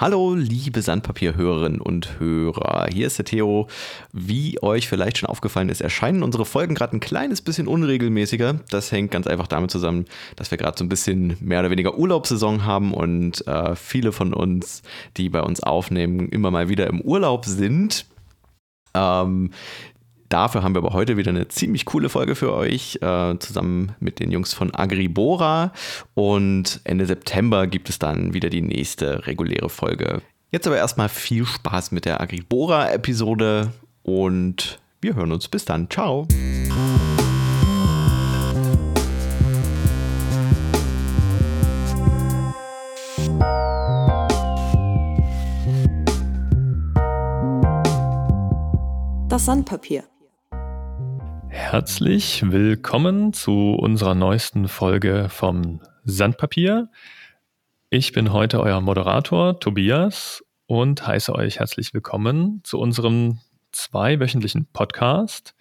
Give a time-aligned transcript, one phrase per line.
[0.00, 2.86] Hallo, liebe Sandpapierhörerinnen und Hörer.
[2.88, 3.66] Hier ist der Theo.
[4.12, 8.60] Wie euch vielleicht schon aufgefallen ist, erscheinen unsere Folgen gerade ein kleines bisschen unregelmäßiger.
[8.70, 10.04] Das hängt ganz einfach damit zusammen,
[10.36, 14.32] dass wir gerade so ein bisschen mehr oder weniger Urlaubssaison haben und äh, viele von
[14.34, 14.82] uns,
[15.16, 18.06] die bei uns aufnehmen, immer mal wieder im Urlaub sind.
[18.94, 19.50] Ähm,
[20.28, 24.20] Dafür haben wir aber heute wieder eine ziemlich coole Folge für euch, äh, zusammen mit
[24.20, 25.72] den Jungs von Agribora.
[26.14, 30.20] Und Ende September gibt es dann wieder die nächste reguläre Folge.
[30.50, 35.88] Jetzt aber erstmal viel Spaß mit der Agribora-Episode und wir hören uns bis dann.
[35.90, 36.26] Ciao.
[49.28, 50.04] Das Sandpapier.
[51.50, 56.90] Herzlich willkommen zu unserer neuesten Folge vom Sandpapier.
[57.90, 63.40] Ich bin heute euer Moderator Tobias und heiße euch herzlich willkommen zu unserem
[63.72, 65.54] zweiwöchentlichen Podcast.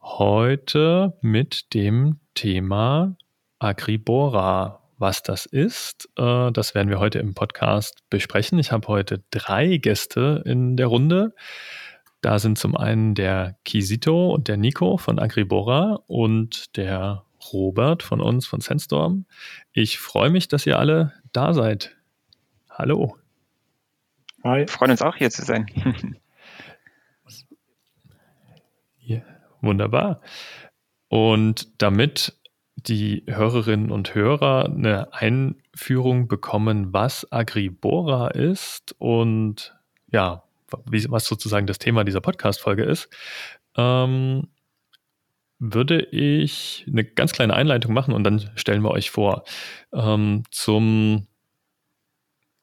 [0.00, 3.16] Heute mit dem Thema
[3.58, 4.78] Agribora.
[4.98, 8.60] Was das ist, äh, das werden wir heute im Podcast besprechen.
[8.60, 11.34] Ich habe heute drei Gäste in der Runde.
[12.22, 18.20] Da sind zum einen der Kisito und der Nico von Agribora und der Robert von
[18.20, 19.26] uns von Sandstorm.
[19.72, 21.96] Ich freue mich, dass ihr alle da seid.
[22.70, 23.16] Hallo.
[24.44, 24.60] Hi.
[24.60, 25.66] Wir freuen uns auch hier zu sein.
[29.00, 29.22] ja,
[29.60, 30.20] wunderbar.
[31.08, 32.38] Und damit
[32.76, 40.44] die Hörerinnen und Hörer eine Einführung bekommen, was Agribora ist und ja,
[40.84, 43.08] was sozusagen das Thema dieser Podcast-Folge ist,
[43.76, 44.48] ähm,
[45.58, 49.44] würde ich eine ganz kleine Einleitung machen und dann stellen wir euch vor.
[49.94, 51.28] Ähm, zum,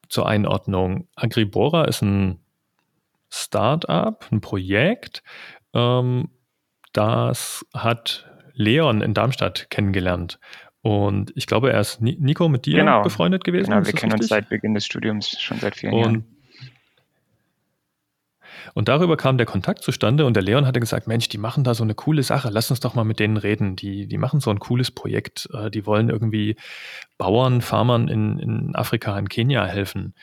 [0.08, 1.08] zur Einordnung.
[1.16, 2.40] Agribora ist ein
[3.30, 5.22] Startup, ein Projekt.
[5.72, 6.28] Ähm,
[6.92, 10.38] das hat Leon in Darmstadt kennengelernt.
[10.82, 13.02] Und ich glaube, er ist Nico mit dir genau.
[13.02, 13.70] befreundet gewesen.
[13.70, 14.22] Genau, wir kennen richtig?
[14.22, 16.24] uns seit Beginn des Studiums schon seit vielen und Jahren.
[18.74, 21.74] Und darüber kam der Kontakt zustande und der Leon hatte gesagt, Mensch, die machen da
[21.74, 23.76] so eine coole Sache, lass uns doch mal mit denen reden.
[23.76, 26.56] Die, die machen so ein cooles Projekt, äh, die wollen irgendwie
[27.18, 30.14] Bauern, Farmern in, in Afrika, in Kenia helfen.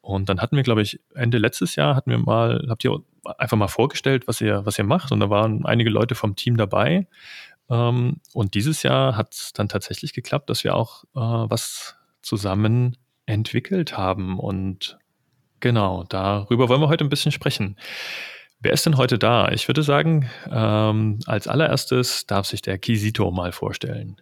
[0.00, 2.96] Und dann hatten wir, glaube ich, Ende letztes Jahr hatten wir mal, habt ihr
[3.38, 5.10] einfach mal vorgestellt, was ihr, was ihr macht.
[5.10, 7.08] Und da waren einige Leute vom Team dabei.
[7.68, 12.96] Ähm, und dieses Jahr hat es dann tatsächlich geklappt, dass wir auch äh, was zusammen
[13.26, 14.38] entwickelt haben.
[14.38, 14.98] Und
[15.66, 17.74] Genau, darüber wollen wir heute ein bisschen sprechen.
[18.60, 19.48] Wer ist denn heute da?
[19.48, 24.20] Ich würde sagen, ähm, als allererstes darf sich der Kisito mal vorstellen.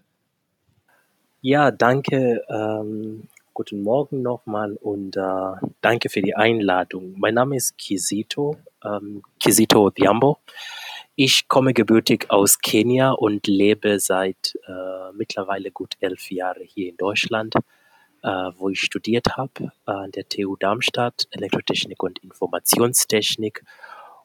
[1.43, 2.43] Ja, danke.
[2.49, 7.12] Ähm, guten Morgen nochmal und äh, danke für die Einladung.
[7.19, 10.38] Mein Name ist Kisito, ähm, Kizito Odhiambo.
[11.15, 16.97] Ich komme gebürtig aus Kenia und lebe seit äh, mittlerweile gut elf Jahren hier in
[16.97, 17.54] Deutschland
[18.57, 23.65] wo ich studiert habe, äh, an der TU Darmstadt, Elektrotechnik und Informationstechnik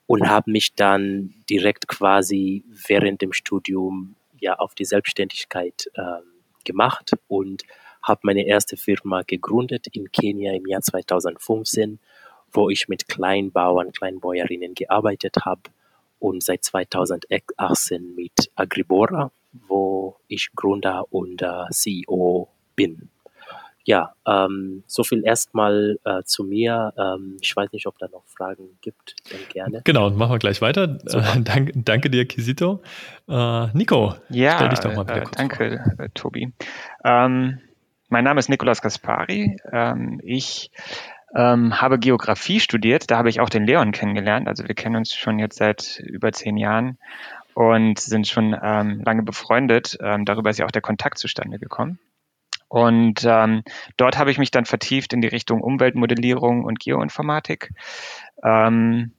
[0.07, 6.01] und habe mich dann direkt quasi während dem Studium ja auf die Selbstständigkeit äh,
[6.63, 7.63] gemacht und
[8.01, 11.99] habe meine erste Firma gegründet in Kenia im Jahr 2015,
[12.51, 15.63] wo ich mit Kleinbauern, Kleinbäuerinnen gearbeitet habe
[16.19, 23.08] und seit 2018 mit Agribora, wo ich Gründer und äh, CEO bin
[23.89, 26.93] ja, ähm, so viel erstmal äh, zu mir.
[26.95, 29.15] Ähm, ich weiß nicht, ob da noch Fragen gibt.
[29.31, 29.81] Dann gerne.
[29.83, 30.99] Genau, machen wir gleich weiter.
[31.07, 32.83] Äh, danke, danke, dir, Kisito.
[33.27, 36.05] Äh, Nico, ja, stell dich doch mal bitte äh, kurz Danke, vor.
[36.05, 36.53] Äh, Tobi.
[37.03, 37.57] Ähm,
[38.09, 39.57] mein Name ist Nicolas Gaspari.
[39.71, 40.69] Ähm, ich
[41.35, 43.09] ähm, habe Geografie studiert.
[43.09, 44.47] Da habe ich auch den Leon kennengelernt.
[44.47, 46.99] Also wir kennen uns schon jetzt seit über zehn Jahren
[47.55, 49.97] und sind schon ähm, lange befreundet.
[49.99, 51.97] darüber ist ja auch der Kontakt zustande gekommen.
[52.69, 53.63] Und ähm,
[53.97, 57.71] dort habe ich mich dann vertieft in die Richtung Umweltmodellierung und Geoinformatik.
[58.43, 59.11] Ähm,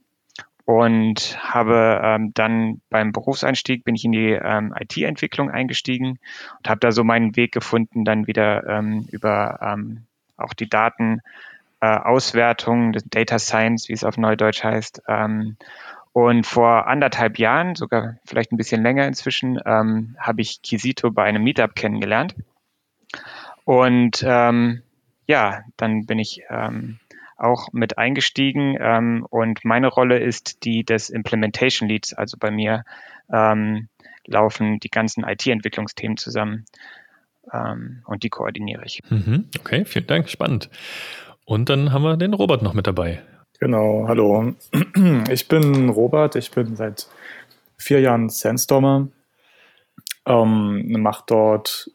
[0.65, 6.21] und habe ähm, dann beim Berufseinstieg bin ich in die ähm, IT-Entwicklung eingestiegen
[6.59, 10.05] und habe da so meinen Weg gefunden, dann wieder ähm, über ähm,
[10.37, 11.23] auch die Daten
[11.81, 15.03] äh, Auswertung, Data Science, wie es auf Neudeutsch heißt.
[15.09, 15.57] Ähm,
[16.13, 21.25] und vor anderthalb Jahren, sogar vielleicht ein bisschen länger inzwischen, ähm, habe ich Kisito bei
[21.25, 22.35] einem Meetup kennengelernt.
[23.71, 24.83] Und ähm,
[25.29, 26.99] ja, dann bin ich ähm,
[27.37, 32.13] auch mit eingestiegen ähm, und meine Rolle ist die des Implementation Leads.
[32.13, 32.83] Also bei mir
[33.33, 33.87] ähm,
[34.27, 36.65] laufen die ganzen IT-Entwicklungsthemen zusammen
[37.53, 39.03] ähm, und die koordiniere ich.
[39.09, 40.69] Mhm, okay, vielen Dank, spannend.
[41.45, 43.23] Und dann haben wir den Robert noch mit dabei.
[43.61, 44.53] Genau, hallo.
[45.31, 47.07] Ich bin Robert, ich bin seit
[47.77, 49.07] vier Jahren Sandstormer,
[50.27, 51.89] ähm, mache dort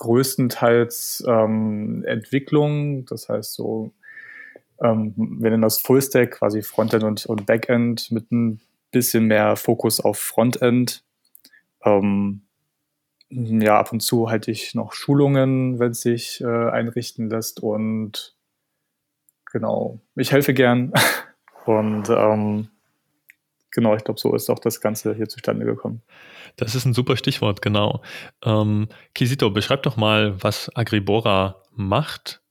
[0.00, 3.92] größtenteils ähm, Entwicklung, das heißt so,
[4.82, 8.60] ähm, wir nennen das Fullstack, quasi Frontend und, und Backend mit ein
[8.90, 11.04] bisschen mehr Fokus auf Frontend.
[11.84, 12.42] Ähm,
[13.28, 18.34] ja, ab und zu halte ich noch Schulungen, wenn es sich äh, einrichten lässt und
[19.52, 20.92] genau, ich helfe gern
[21.66, 22.68] und ähm,
[23.70, 26.02] genau, ich glaube, so ist auch das Ganze hier zustande gekommen.
[26.56, 28.02] Das ist ein super Stichwort, genau.
[28.44, 32.42] Ähm, Kisito, beschreib doch mal, was Agribora macht,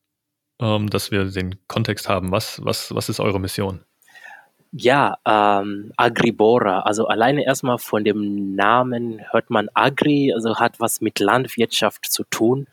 [0.59, 2.31] ähm, dass wir den Kontext haben.
[2.31, 3.83] Was, was, was ist eure Mission?
[4.71, 11.01] Ja, ähm, Agribora, also alleine erstmal von dem Namen hört man Agri, also hat was
[11.01, 12.67] mit Landwirtschaft zu tun.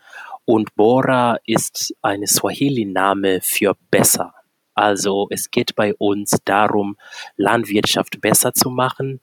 [0.45, 4.33] Und Bora ist ein Swahili-Name für besser.
[4.77, 6.97] Also es geht bei uns darum,
[7.35, 9.21] Landwirtschaft besser zu machen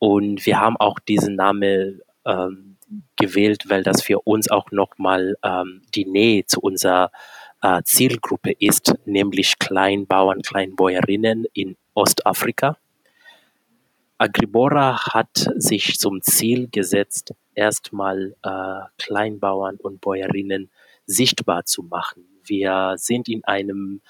[0.00, 2.76] und wir haben auch diesen Namen ähm,
[3.14, 7.12] gewählt, weil das für uns auch nochmal ähm, die Nähe zu unserer
[7.62, 12.76] äh, Zielgruppe ist, nämlich Kleinbauern, Kleinbäuerinnen in Ostafrika.
[14.18, 20.68] Agribora hat sich zum Ziel gesetzt, erstmal äh, Kleinbauern und Bäuerinnen
[21.06, 22.24] sichtbar zu machen.
[22.42, 24.00] Wir sind in einem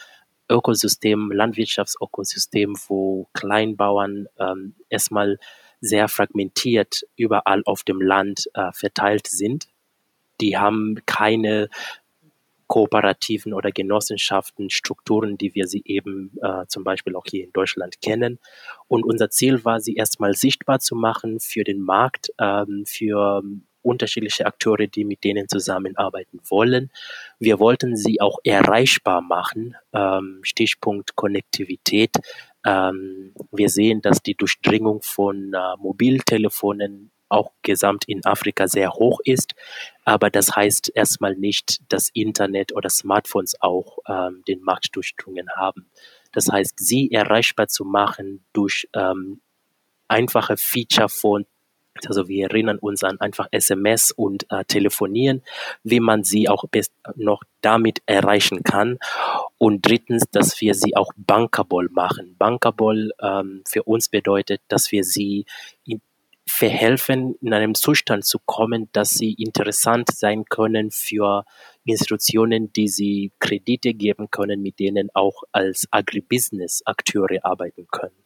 [0.51, 5.39] Ökosystem, Landwirtschaftsökosystem, wo Kleinbauern ähm, erstmal
[5.81, 9.69] sehr fragmentiert überall auf dem Land äh, verteilt sind.
[10.41, 11.69] Die haben keine
[12.67, 18.01] Kooperativen oder Genossenschaften, Strukturen, die wir sie eben äh, zum Beispiel auch hier in Deutschland
[18.01, 18.39] kennen.
[18.89, 23.43] Und unser Ziel war, sie erstmal sichtbar zu machen für den Markt, ähm, für
[23.87, 26.91] unterschiedliche Akteure, die mit denen zusammenarbeiten wollen.
[27.39, 29.77] Wir wollten sie auch erreichbar machen.
[29.93, 32.11] Ähm, Stichpunkt Konnektivität.
[32.65, 39.21] Ähm, wir sehen, dass die Durchdringung von äh, Mobiltelefonen auch gesamt in Afrika sehr hoch
[39.25, 39.55] ist.
[40.05, 45.91] Aber das heißt erstmal nicht, dass Internet oder Smartphones auch ähm, den Markt durchdrungen haben.
[46.33, 49.41] Das heißt, sie erreichbar zu machen durch ähm,
[50.09, 51.47] einfache Feature von
[52.07, 55.43] also wir erinnern uns an einfach SMS und äh, Telefonieren,
[55.85, 58.99] wie man sie auch best noch damit erreichen kann.
[59.59, 62.37] Und drittens, dass wir sie auch bankable machen.
[62.39, 65.47] Bankable ähm, für uns bedeutet, dass wir sie
[65.85, 66.01] in,
[66.47, 71.45] verhelfen, in einem Zustand zu kommen, dass sie interessant sein können für
[71.85, 78.17] Institutionen, die sie Kredite geben können, mit denen auch als Agribusiness-Akteure arbeiten können.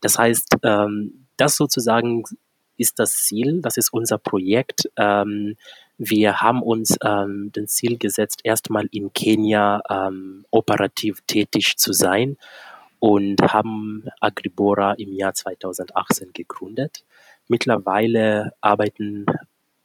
[0.00, 2.24] Das heißt, ähm, das sozusagen
[2.80, 4.90] ist das Ziel, das ist unser Projekt.
[4.96, 5.56] Ähm,
[5.98, 12.38] wir haben uns ähm, den Ziel gesetzt, erstmal in Kenia ähm, operativ tätig zu sein
[12.98, 17.04] und haben Agribora im Jahr 2018 gegründet.
[17.48, 19.26] Mittlerweile arbeiten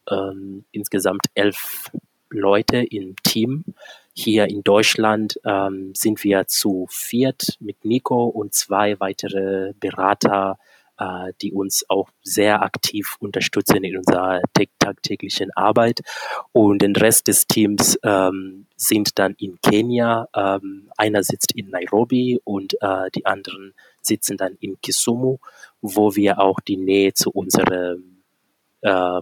[0.10, 1.92] ähm, insgesamt elf
[2.30, 3.66] Leute im Team.
[4.14, 10.58] Hier in Deutschland ähm, sind wir zu viert mit Nico und zwei weitere Berater
[10.98, 14.42] äh, die uns auch sehr aktiv unterstützen in unserer
[14.80, 16.02] tagtäglichen Arbeit.
[16.52, 20.28] Und den Rest des Teams ähm, sind dann in Kenia.
[20.36, 25.38] Ähm, einer sitzt in Nairobi und äh, die anderen sitzen dann in Kisumu,
[25.82, 28.22] wo wir auch die Nähe zu unseren
[28.82, 29.22] äh,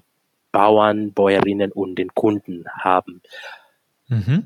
[0.51, 3.21] Bauern, Bäuerinnen und den Kunden haben.
[4.07, 4.45] Mhm.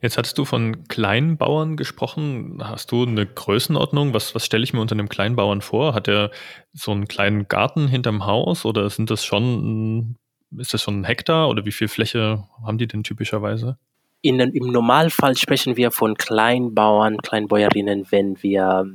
[0.00, 2.60] Jetzt hattest du von Kleinbauern gesprochen.
[2.62, 4.14] Hast du eine Größenordnung?
[4.14, 5.94] Was, was stelle ich mir unter einem Kleinbauern vor?
[5.94, 6.30] Hat er
[6.72, 10.16] so einen kleinen Garten hinterm Haus oder sind das schon,
[10.56, 13.78] ist das schon ein Hektar oder wie viel Fläche haben die denn typischerweise?
[14.22, 18.86] In, Im Normalfall sprechen wir von Kleinbauern, Kleinbäuerinnen, wenn wir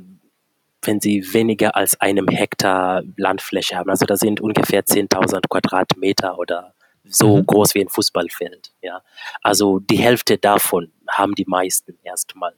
[0.86, 3.88] wenn sie weniger als einem Hektar Landfläche haben.
[3.88, 7.46] Also da sind ungefähr 10.000 Quadratmeter oder so mhm.
[7.46, 8.72] groß wie ein Fußballfeld.
[8.82, 9.02] Ja.
[9.42, 12.54] Also die Hälfte davon haben die meisten erstmal.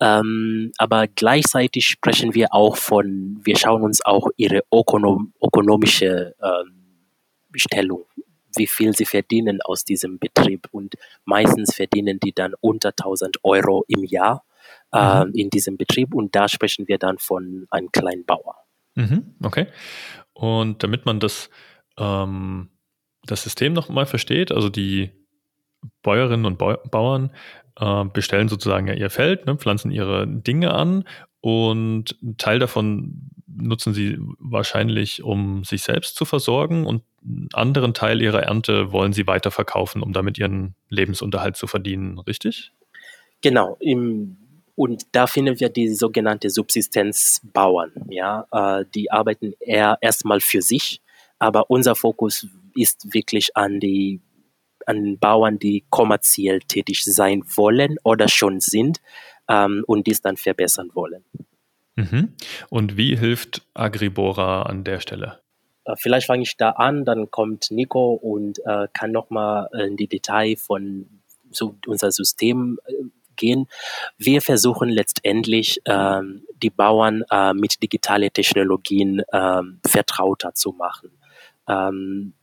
[0.00, 6.74] Ähm, aber gleichzeitig sprechen wir auch von, wir schauen uns auch ihre ökonom ökonomische ähm,
[7.56, 8.04] Stellung,
[8.56, 10.68] wie viel sie verdienen aus diesem Betrieb.
[10.70, 14.44] Und meistens verdienen die dann unter 1000 Euro im Jahr
[14.92, 15.32] äh, mhm.
[15.34, 16.14] in diesem Betrieb.
[16.14, 18.56] Und da sprechen wir dann von einem Kleinbauer.
[18.94, 19.66] Mhm, okay.
[20.32, 21.50] Und damit man das
[21.98, 22.70] ähm
[23.30, 25.10] das System noch mal versteht, also die
[26.02, 27.30] Bäuerinnen und Bauern
[27.78, 31.04] äh, bestellen sozusagen ja ihr Feld, ne, pflanzen ihre Dinge an
[31.40, 37.94] und einen Teil davon nutzen sie wahrscheinlich, um sich selbst zu versorgen und einen anderen
[37.94, 42.72] Teil ihrer Ernte wollen sie weiterverkaufen, um damit ihren Lebensunterhalt zu verdienen, richtig?
[43.40, 43.76] Genau.
[43.80, 44.36] Im
[44.76, 47.92] Und da finden wir die sogenannte Subsistenzbauern.
[48.10, 51.00] Ja, äh, die arbeiten eher erstmal für sich,
[51.38, 52.46] aber unser Fokus
[52.80, 54.20] ist wirklich an die
[54.86, 59.00] an Bauern, die kommerziell tätig sein wollen oder schon sind
[59.48, 61.24] ähm, und dies dann verbessern wollen.
[61.96, 62.34] Mhm.
[62.70, 65.40] Und wie hilft Agribora an der Stelle?
[65.84, 70.08] Äh, vielleicht fange ich da an, dann kommt Nico und äh, kann nochmal in die
[70.08, 71.20] Detail von
[71.50, 72.92] so unser System äh,
[73.36, 73.66] gehen.
[74.16, 81.10] Wir versuchen letztendlich ähm, die Bauern äh, mit digitalen Technologien ähm, vertrauter zu machen.
[81.68, 82.34] Ähm,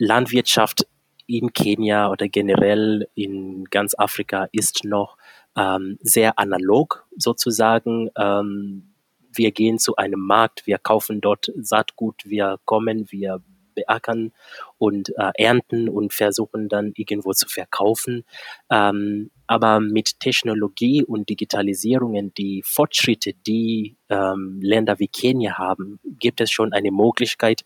[0.00, 0.86] Landwirtschaft
[1.26, 5.16] in Kenia oder generell in ganz Afrika ist noch
[5.56, 8.10] ähm, sehr analog sozusagen.
[8.16, 8.94] Ähm,
[9.32, 13.42] wir gehen zu einem Markt, wir kaufen dort Saatgut, wir kommen, wir
[13.80, 14.32] beackern
[14.78, 18.24] und äh, ernten und versuchen dann irgendwo zu verkaufen.
[18.70, 26.40] Ähm, aber mit Technologie und Digitalisierungen, die Fortschritte, die ähm, Länder wie Kenia haben, gibt
[26.40, 27.62] es schon eine Möglichkeit,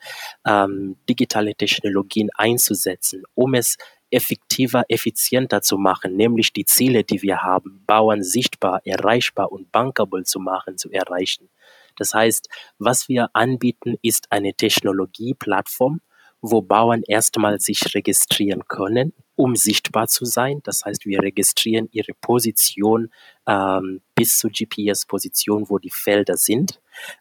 [0.46, 3.76] ähm, digitale Technologien einzusetzen, um es
[4.10, 10.22] effektiver, effizienter zu machen, nämlich die Ziele, die wir haben, Bauern sichtbar, erreichbar und bankable
[10.22, 11.50] zu machen, zu erreichen.
[11.96, 12.48] Das heißt,
[12.78, 16.00] was wir anbieten, ist eine Technologieplattform,
[16.46, 20.60] wo Bauern erstmal sich registrieren können, um sichtbar zu sein.
[20.62, 23.10] Das heißt, wir registrieren ihre Position
[23.46, 26.80] ähm, bis zur GPS-Position, wo die Felder sind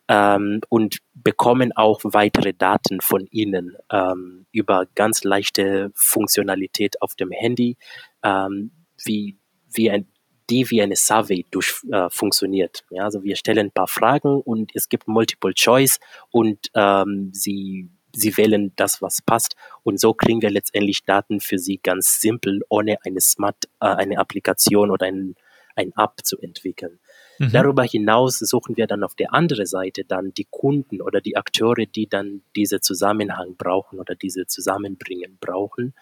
[0.10, 7.32] ähm, und bekommen auch weitere Daten von ihnen ähm, über ganz leichte Funktionalität auf dem
[7.32, 7.78] Handy,
[8.24, 8.72] ähm,
[9.06, 9.38] wie,
[9.72, 10.08] wie ein,
[10.50, 12.84] die wie eine Survey durch, äh, funktioniert.
[12.90, 16.00] Ja, also wir stellen ein paar Fragen und es gibt Multiple Choice
[16.32, 19.56] und ähm, sie sie wählen das, was passt.
[19.84, 24.20] Und so kriegen wir letztendlich Daten für sie ganz simpel, ohne eine Smart, äh, eine
[24.20, 25.36] Applikation oder ein,
[25.76, 27.00] ein App zu entwickeln.
[27.40, 27.52] Mhm.
[27.52, 31.86] Darüber hinaus suchen wir dann auf der anderen Seite dann die Kunden oder die Akteure,
[31.86, 35.96] die dann diese Zusammenhang brauchen oder diese Zusammenbringen brauchen.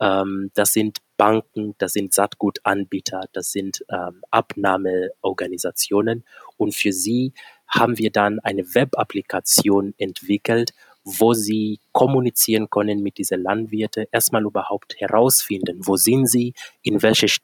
[0.00, 6.24] Ähm, das sind Banken, das sind Saatgutanbieter, das sind ähm, Abnahmeorganisationen.
[6.56, 7.32] Und für sie
[7.68, 10.72] haben wir dann eine Web-Applikation entwickelt,
[11.04, 17.38] wo sie kommunizieren können mit diesen Landwirten, erstmal überhaupt herausfinden, wo sind sie, in welches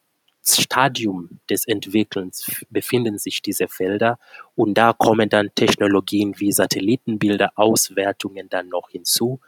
[0.45, 4.19] Stadium des Entwickelns befinden sich diese Felder
[4.57, 9.41] und da kommen dann Technologien wie Satellitenbilder, Auswertungen dann noch hinzu,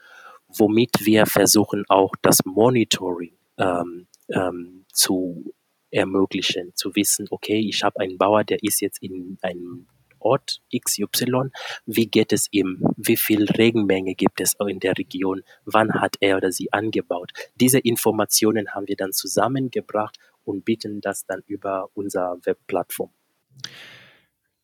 [0.46, 5.54] womit wir versuchen auch das Monitoring ähm, ähm, zu
[5.90, 9.86] ermöglichen, zu wissen, okay, ich habe einen Bauer, der ist jetzt in einem
[10.18, 11.50] Ort XY,
[11.86, 16.38] wie geht es ihm, wie viel Regenmenge gibt es in der Region, wann hat er
[16.38, 17.30] oder sie angebaut.
[17.56, 23.10] Diese Informationen haben wir dann zusammengebracht und bieten das dann über unsere Webplattform.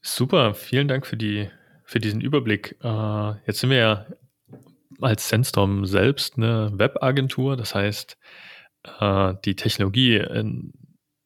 [0.00, 1.50] Super, vielen Dank für, die,
[1.84, 2.76] für diesen Überblick.
[2.82, 4.06] Äh, jetzt sind wir ja
[5.00, 8.16] als Sandstorm selbst eine Webagentur, das heißt,
[9.00, 10.72] äh, die Technologie in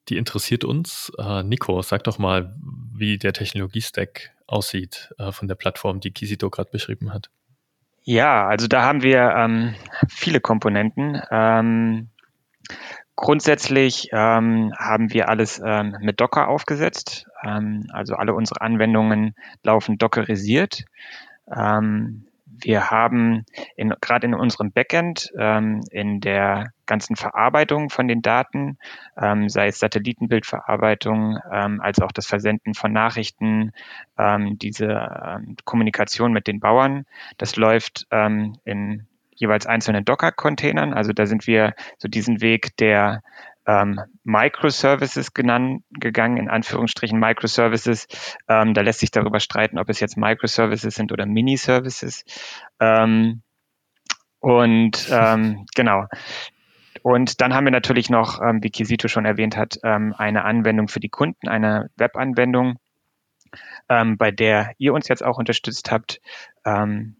[0.08, 1.12] die interessiert uns.
[1.18, 2.54] Äh, Nico, sag doch mal,
[2.92, 7.30] wie der Technologie-Stack aussieht äh, von der Plattform, die Kisito gerade beschrieben hat.
[8.02, 9.74] Ja, also da haben wir ähm,
[10.08, 11.22] viele Komponenten.
[11.30, 12.08] Ähm,
[13.16, 17.26] grundsätzlich ähm, haben wir alles ähm, mit Docker aufgesetzt.
[17.42, 20.84] Ähm, also alle unsere Anwendungen laufen dockerisiert.
[21.50, 22.26] Ähm,
[22.62, 23.44] wir haben
[23.76, 28.78] in, gerade in unserem Backend, ähm, in der ganzen Verarbeitung von den Daten,
[29.20, 33.72] ähm, sei es Satellitenbildverarbeitung, ähm, als auch das Versenden von Nachrichten,
[34.18, 37.04] ähm, diese ähm, Kommunikation mit den Bauern,
[37.38, 39.06] das läuft ähm, in
[39.36, 40.94] jeweils einzelnen Docker-Containern.
[40.94, 43.22] Also da sind wir so diesen Weg der
[43.66, 48.06] ähm, Microservices genannt, gegangen, in Anführungsstrichen Microservices.
[48.48, 52.24] Ähm, da lässt sich darüber streiten, ob es jetzt Microservices sind oder Mini-Services.
[52.80, 53.42] Ähm,
[54.40, 56.06] und ähm, genau.
[57.02, 60.88] Und dann haben wir natürlich noch, ähm, wie Kisito schon erwähnt hat, ähm, eine Anwendung
[60.88, 62.78] für die Kunden, eine Webanwendung,
[63.88, 66.20] ähm, bei der ihr uns jetzt auch unterstützt habt.
[66.64, 67.16] Ähm,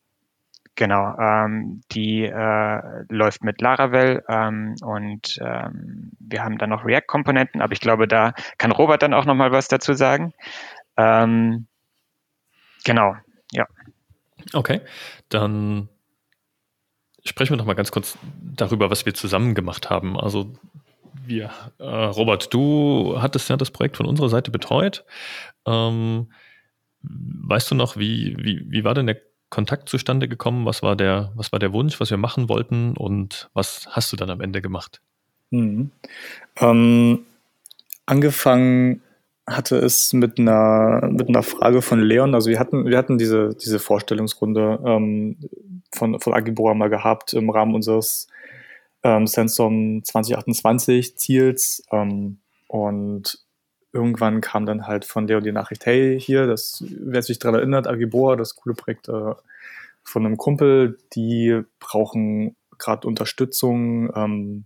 [0.76, 7.62] Genau, ähm, die äh, läuft mit Laravel ähm, und ähm, wir haben dann noch React-Komponenten,
[7.62, 10.35] aber ich glaube, da kann Robert dann auch nochmal was dazu sagen.
[10.97, 11.66] Ähm,
[12.85, 13.14] genau,
[13.52, 13.66] ja.
[14.52, 14.81] Okay,
[15.28, 15.88] dann
[17.25, 20.19] sprechen wir noch mal ganz kurz darüber, was wir zusammen gemacht haben.
[20.19, 20.54] Also
[21.25, 25.04] wir, äh, Robert, du hattest ja das Projekt von unserer Seite betreut.
[25.66, 26.33] Ähm,
[27.02, 29.21] weißt du noch, wie, wie, wie war denn der
[29.55, 30.67] Kontakt zustande gekommen?
[30.67, 34.17] Was war der, was war der Wunsch, was wir machen wollten und was hast du
[34.17, 35.01] dann am Ende gemacht?
[35.51, 35.93] Mhm.
[36.57, 37.21] Ähm,
[38.05, 39.01] angefangen
[39.47, 42.35] hatte es mit einer, mit einer Frage von Leon.
[42.35, 45.37] Also wir hatten, wir hatten diese, diese Vorstellungsrunde ähm,
[45.95, 48.27] von, von Agibora mal gehabt im Rahmen unseres
[49.05, 51.85] ähm, Sandstorm 2028 Ziels.
[51.93, 53.44] Ähm, und
[53.95, 57.87] irgendwann kam dann halt von Leon die Nachricht, hey, hier, das, wer sich daran erinnert,
[57.87, 59.35] Agibora, das coole Projekt äh,
[60.03, 64.65] von einem Kumpel, die brauchen gerade Unterstützung ähm,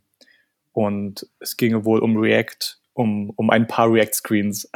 [0.73, 4.71] und es ginge wohl um React um, um ein paar React-Screens.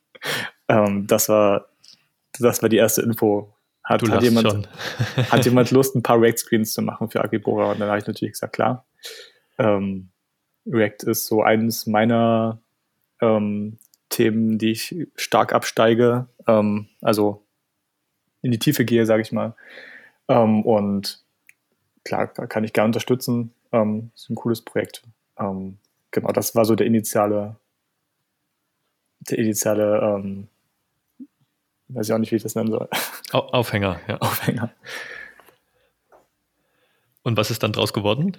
[0.68, 1.68] ähm, das, war,
[2.38, 3.54] das war die erste Info.
[3.82, 4.68] Hat, hat jemand,
[5.30, 7.72] hat jemand Lust, ein paar React-Screens zu machen für Agibora?
[7.72, 8.84] Und dann habe ich natürlich gesagt, klar.
[9.56, 10.10] Ähm,
[10.66, 12.60] React ist so eines meiner
[13.20, 13.78] ähm,
[14.14, 17.44] Themen, die ich stark absteige, ähm, also
[18.42, 19.56] in die Tiefe gehe, sage ich mal.
[20.28, 21.24] Ähm, und
[22.04, 23.52] klar, kann ich gerne unterstützen.
[23.72, 25.02] Ähm, ist ein cooles Projekt.
[25.38, 25.78] Ähm,
[26.12, 27.56] genau, das war so der initiale,
[29.18, 30.48] der initiale, ähm,
[31.88, 32.88] weiß ich auch nicht, wie ich das nennen soll.
[33.32, 34.18] Aufhänger, ja.
[34.18, 34.70] Aufhänger.
[37.24, 38.36] Und was ist dann draus geworden?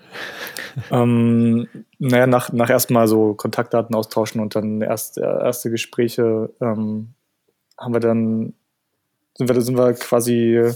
[0.92, 7.10] Ähm, naja, nach, nach erstmal so Kontaktdaten austauschen und dann erst, erste Gespräche ähm,
[7.78, 8.54] haben wir dann,
[9.34, 10.72] sind wir, sind wir quasi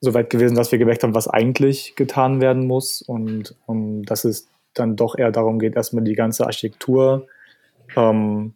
[0.00, 3.02] so weit gewesen, dass wir gemerkt haben, was eigentlich getan werden muss.
[3.02, 7.28] Und um, ähm, das ist dann doch eher darum geht, erstmal die ganze Architektur
[7.94, 8.54] ähm,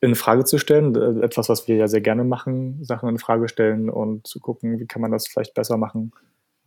[0.00, 0.94] in Frage zu stellen.
[0.94, 4.78] Äh, etwas, was wir ja sehr gerne machen, Sachen in Frage stellen und zu gucken,
[4.78, 6.12] wie kann man das vielleicht besser machen.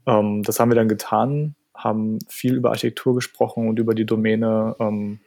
[0.10, 4.76] Ähm, das haben wir dann getan, haben viel über Architektur gesprochen und über die Domäne,
[4.80, 5.20] ähm,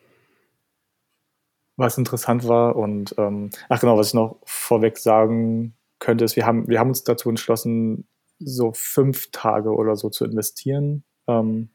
[1.76, 2.76] was interessant war.
[2.76, 6.88] Und ähm, ach genau, was ich noch vorweg sagen könnte, ist, wir haben, wir haben
[6.88, 8.06] uns dazu entschlossen,
[8.38, 11.04] so fünf Tage oder so zu investieren.
[11.28, 11.68] Ähm,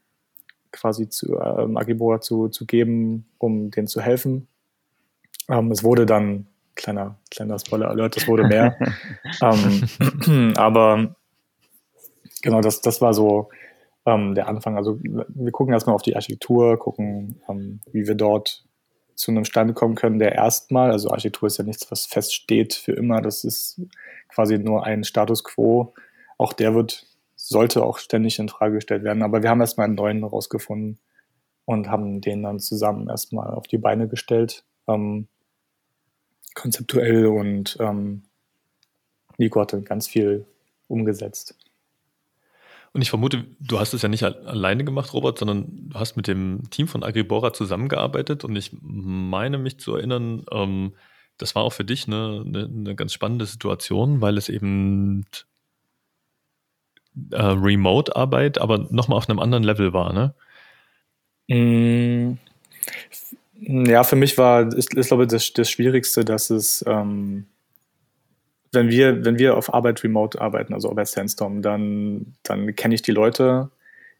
[0.70, 4.48] quasi zu ähm, Agibora zu, zu geben, um denen zu helfen.
[5.48, 8.76] Ähm, es wurde dann, kleiner, kleiner Spoiler-Alert, es wurde mehr.
[9.42, 11.16] ähm, aber
[12.42, 13.48] genau, das, das war so
[14.06, 14.76] ähm, der Anfang.
[14.76, 18.64] Also wir gucken erstmal auf die Architektur, gucken, ähm, wie wir dort
[19.14, 22.92] zu einem Stand kommen können, der erstmal, also Architektur ist ja nichts, was feststeht für
[22.92, 23.80] immer, das ist
[24.28, 25.94] quasi nur ein Status quo.
[26.36, 29.22] Auch der wird sollte auch ständig in Frage gestellt werden.
[29.22, 30.98] Aber wir haben erstmal einen neuen rausgefunden
[31.64, 35.28] und haben den dann zusammen erstmal auf die Beine gestellt, ähm,
[36.54, 38.24] konzeptuell und ähm,
[39.36, 40.46] Nico hatte ganz viel
[40.88, 41.56] umgesetzt.
[42.98, 46.26] Und ich vermute, du hast es ja nicht alleine gemacht, Robert, sondern du hast mit
[46.26, 50.94] dem Team von Agribora zusammengearbeitet und ich meine mich zu erinnern, ähm,
[51.36, 55.26] das war auch für dich eine, eine, eine, ganz spannende Situation, weil es eben
[57.30, 60.34] äh, Remote-Arbeit, aber nochmal auf einem anderen Level war, ne?
[61.46, 62.32] Mm,
[63.60, 67.46] ja, für mich war, ich, ich glaube, das, das Schwierigste, dass es, ähm,
[68.72, 73.02] wenn wir, wenn wir auf Arbeit remote arbeiten, also bei Sandstorm, dann, dann kenne ich
[73.02, 73.70] die Leute,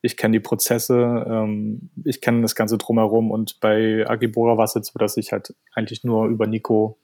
[0.01, 4.75] ich kenne die Prozesse, ähm, ich kenne das Ganze drumherum und bei Agibora war es
[4.75, 6.99] jetzt so, dass ich halt eigentlich nur über Nico,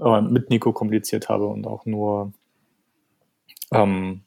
[0.00, 2.32] äh, mit Nico kommuniziert habe und auch nur
[3.72, 4.22] ähm,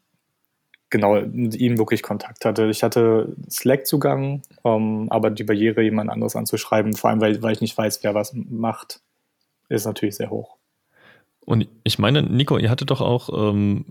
[0.90, 2.68] genau mit ihm wirklich Kontakt hatte.
[2.68, 7.62] Ich hatte Slack-Zugang, ähm, aber die Barriere, jemand anderes anzuschreiben, vor allem weil, weil ich
[7.62, 9.02] nicht weiß, wer was macht,
[9.70, 10.58] ist natürlich sehr hoch.
[11.46, 13.86] Und ich meine, Nico, ihr hattet doch auch ähm,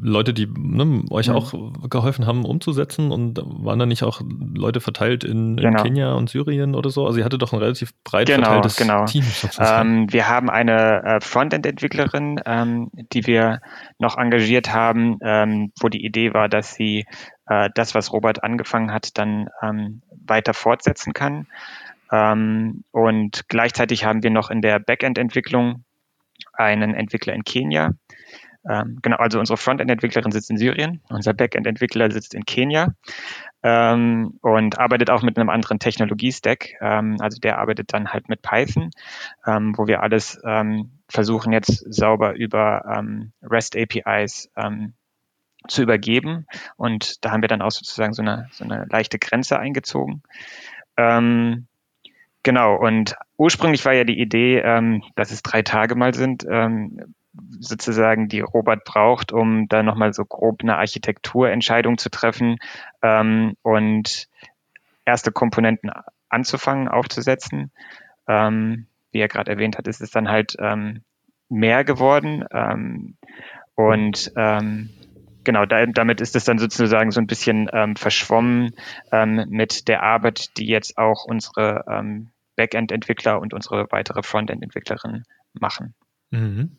[0.00, 1.34] Leute, die ne, euch mhm.
[1.34, 1.52] auch
[1.90, 4.20] geholfen haben, umzusetzen und waren da nicht auch
[4.54, 5.78] Leute verteilt in, genau.
[5.78, 7.06] in, Kenia und Syrien oder so?
[7.06, 9.04] Also ihr hattet doch ein relativ breit genau, verteiltes genau.
[9.06, 9.24] Team.
[9.58, 13.60] Ähm, wir haben eine äh, Frontend-Entwicklerin, ähm, die wir
[13.98, 17.06] noch engagiert haben, ähm, wo die Idee war, dass sie
[17.46, 21.46] äh, das, was Robert angefangen hat, dann ähm, weiter fortsetzen kann.
[22.12, 25.84] Ähm, und gleichzeitig haben wir noch in der Backend-Entwicklung
[26.58, 27.92] einen Entwickler in Kenia,
[28.68, 32.94] ähm, genau, also unsere Frontend-Entwicklerin sitzt in Syrien, unser Backend-Entwickler sitzt in Kenia
[33.62, 36.74] ähm, und arbeitet auch mit einem anderen Technologie-Stack.
[36.80, 38.90] Ähm, also der arbeitet dann halt mit Python,
[39.46, 43.02] ähm, wo wir alles ähm, versuchen jetzt sauber über
[43.42, 44.50] REST-APIs
[45.66, 46.46] zu übergeben.
[46.76, 50.22] Und da haben wir dann auch sozusagen so eine, so eine leichte Grenze eingezogen.
[50.98, 51.67] Ähm,
[52.42, 57.14] genau, und ursprünglich war ja die Idee, ähm, dass es drei Tage mal sind, ähm,
[57.60, 62.58] sozusagen die Robert braucht, um da nochmal so grob eine Architekturentscheidung zu treffen
[63.02, 64.28] ähm, und
[65.04, 65.90] erste Komponenten
[66.28, 67.70] anzufangen, aufzusetzen.
[68.26, 71.02] Ähm, wie er gerade erwähnt hat, ist es dann halt ähm,
[71.48, 72.44] mehr geworden.
[72.52, 73.16] Ähm,
[73.74, 74.32] und
[75.44, 78.74] genau, da, damit ist es dann sozusagen so ein bisschen ähm, verschwommen
[79.12, 81.84] ähm, mit der Arbeit, die jetzt auch unsere
[82.56, 85.22] Backend-Entwickler und unsere weitere Frontend-Entwicklerin
[85.52, 85.94] machen.
[86.30, 86.76] Mhm.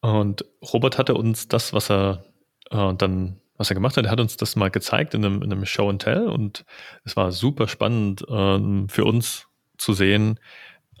[0.00, 2.24] Und Robert hatte uns das, was er
[2.70, 5.52] äh, dann, was er gemacht hat, er hat uns das mal gezeigt in einem, in
[5.52, 6.64] einem Show and Tell und
[7.04, 10.38] es war super spannend ähm, für uns zu sehen,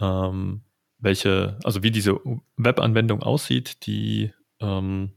[0.00, 0.62] ähm,
[0.98, 2.18] welche, also wie diese
[2.56, 5.12] Webanwendung aussieht, die ähm,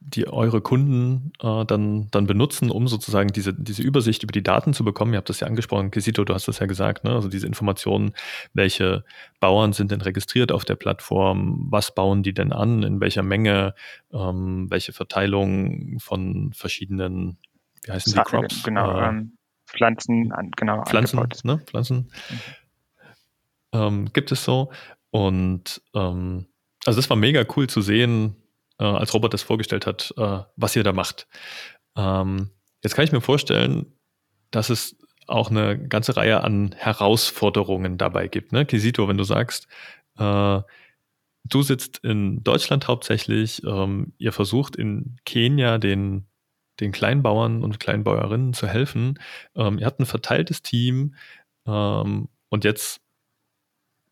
[0.00, 4.72] die eure Kunden äh, dann, dann benutzen, um sozusagen diese, diese Übersicht über die Daten
[4.72, 5.12] zu bekommen.
[5.12, 7.10] Ihr habt das ja angesprochen, Kisito, du hast das ja gesagt, ne?
[7.10, 8.12] also diese Informationen,
[8.54, 9.04] welche
[9.40, 13.74] Bauern sind denn registriert auf der Plattform, was bauen die denn an, in welcher Menge,
[14.12, 17.38] ähm, welche Verteilung von verschiedenen,
[17.84, 18.62] wie heißen die Crops?
[18.62, 20.84] Genau, äh, ähm, Pflanzen, genau.
[20.84, 21.58] Pflanzen, ne?
[21.66, 22.12] Pflanzen.
[22.30, 22.38] Mhm.
[23.72, 24.70] Ähm, gibt es so.
[25.10, 26.46] Und ähm,
[26.84, 28.36] also das war mega cool zu sehen,
[28.78, 31.28] äh, als Robert das vorgestellt hat, äh, was ihr da macht.
[31.96, 32.50] Ähm,
[32.82, 33.92] jetzt kann ich mir vorstellen,
[34.50, 38.52] dass es auch eine ganze Reihe an Herausforderungen dabei gibt.
[38.52, 38.64] Ne?
[38.64, 39.66] Kisito, wenn du sagst,
[40.18, 40.60] äh,
[41.44, 46.26] du sitzt in Deutschland hauptsächlich, ähm, ihr versucht in Kenia den,
[46.80, 49.18] den Kleinbauern und Kleinbäuerinnen zu helfen.
[49.54, 51.14] Ähm, ihr habt ein verteiltes Team
[51.66, 53.00] ähm, und jetzt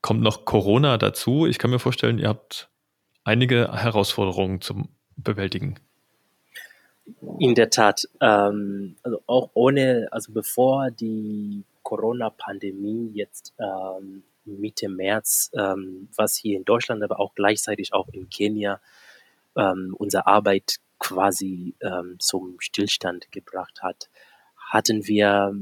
[0.03, 1.47] kommt noch Corona dazu.
[1.47, 2.71] Ich kann mir vorstellen, ihr habt
[3.25, 5.81] einige Herausforderungen zum Bewältigen.
[7.39, 15.51] In der Tat, ähm, also auch ohne, also bevor die Corona-Pandemie jetzt ähm, Mitte März,
[15.55, 18.81] ähm, was hier in Deutschland, aber auch gleichzeitig auch in Kenia
[19.57, 24.09] ähm, unsere Arbeit quasi ähm, zum Stillstand gebracht hat,
[24.57, 25.55] hatten wir,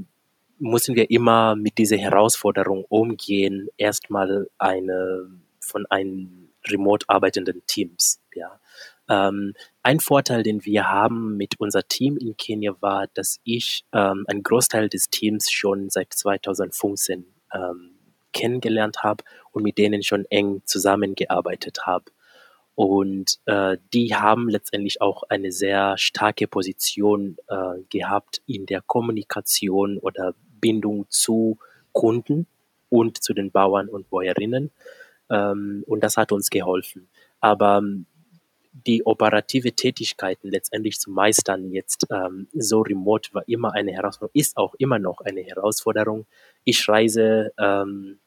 [0.59, 8.21] mussten wir immer mit dieser Herausforderung umgehen, erstmal eine von einem remote arbeitenden Teams.
[8.35, 8.61] Ja.
[9.09, 14.25] Ähm, ein Vorteil, den wir haben mit unser Team in Kenia war, dass ich ähm,
[14.29, 17.91] einen Großteil des Teams schon seit 2015 ähm,
[18.33, 22.07] kennengelernt habe und mit denen schon eng zusammengearbeitet habe.
[22.75, 29.99] Und äh, die haben letztendlich auch eine sehr starke Position äh, gehabt in der Kommunikation
[29.99, 31.59] oder Bindung zu
[31.93, 32.47] Kunden
[32.89, 34.71] und zu den Bauern und Bäuerinnen.
[35.33, 37.09] Ähm, und das hat uns geholfen.
[37.41, 38.07] Aber ähm,
[38.73, 44.57] die operative Tätigkeiten letztendlich zu meistern jetzt ähm, so remote war immer eine Herausforderung, ist
[44.57, 46.27] auch immer noch eine Herausforderung.
[46.65, 48.19] Ich reise ähm,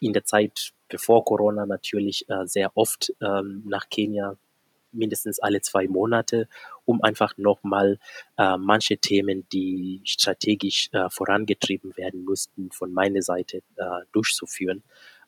[0.00, 4.36] in der Zeit bevor Corona natürlich äh, sehr oft ähm, nach Kenia,
[4.92, 6.48] mindestens alle zwei Monate,
[6.84, 7.98] um einfach nochmal
[8.36, 14.82] äh, manche Themen, die strategisch äh, vorangetrieben werden mussten, von meiner Seite äh, durchzuführen.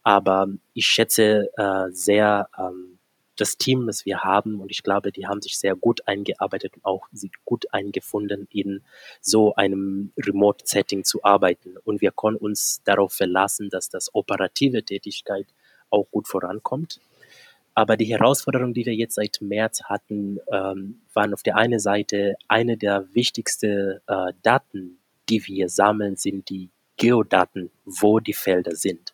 [0.05, 2.99] Aber ich schätze äh, sehr ähm,
[3.37, 6.85] das Team, das wir haben und ich glaube, die haben sich sehr gut eingearbeitet und
[6.85, 7.09] auch
[7.45, 8.83] gut eingefunden, in
[9.21, 11.77] so einem Remote-Setting zu arbeiten.
[11.85, 15.47] Und wir können uns darauf verlassen, dass das operative Tätigkeit
[15.91, 17.01] auch gut vorankommt.
[17.75, 22.37] Aber die Herausforderungen, die wir jetzt seit März hatten, ähm, waren auf der einen Seite
[22.47, 29.14] eine der wichtigsten äh, Daten, die wir sammeln, sind die Geodaten, wo die Felder sind.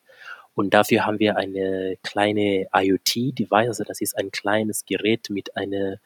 [0.61, 5.96] Und dafür haben wir eine kleine IoT-Device, also das ist ein kleines Gerät mit einer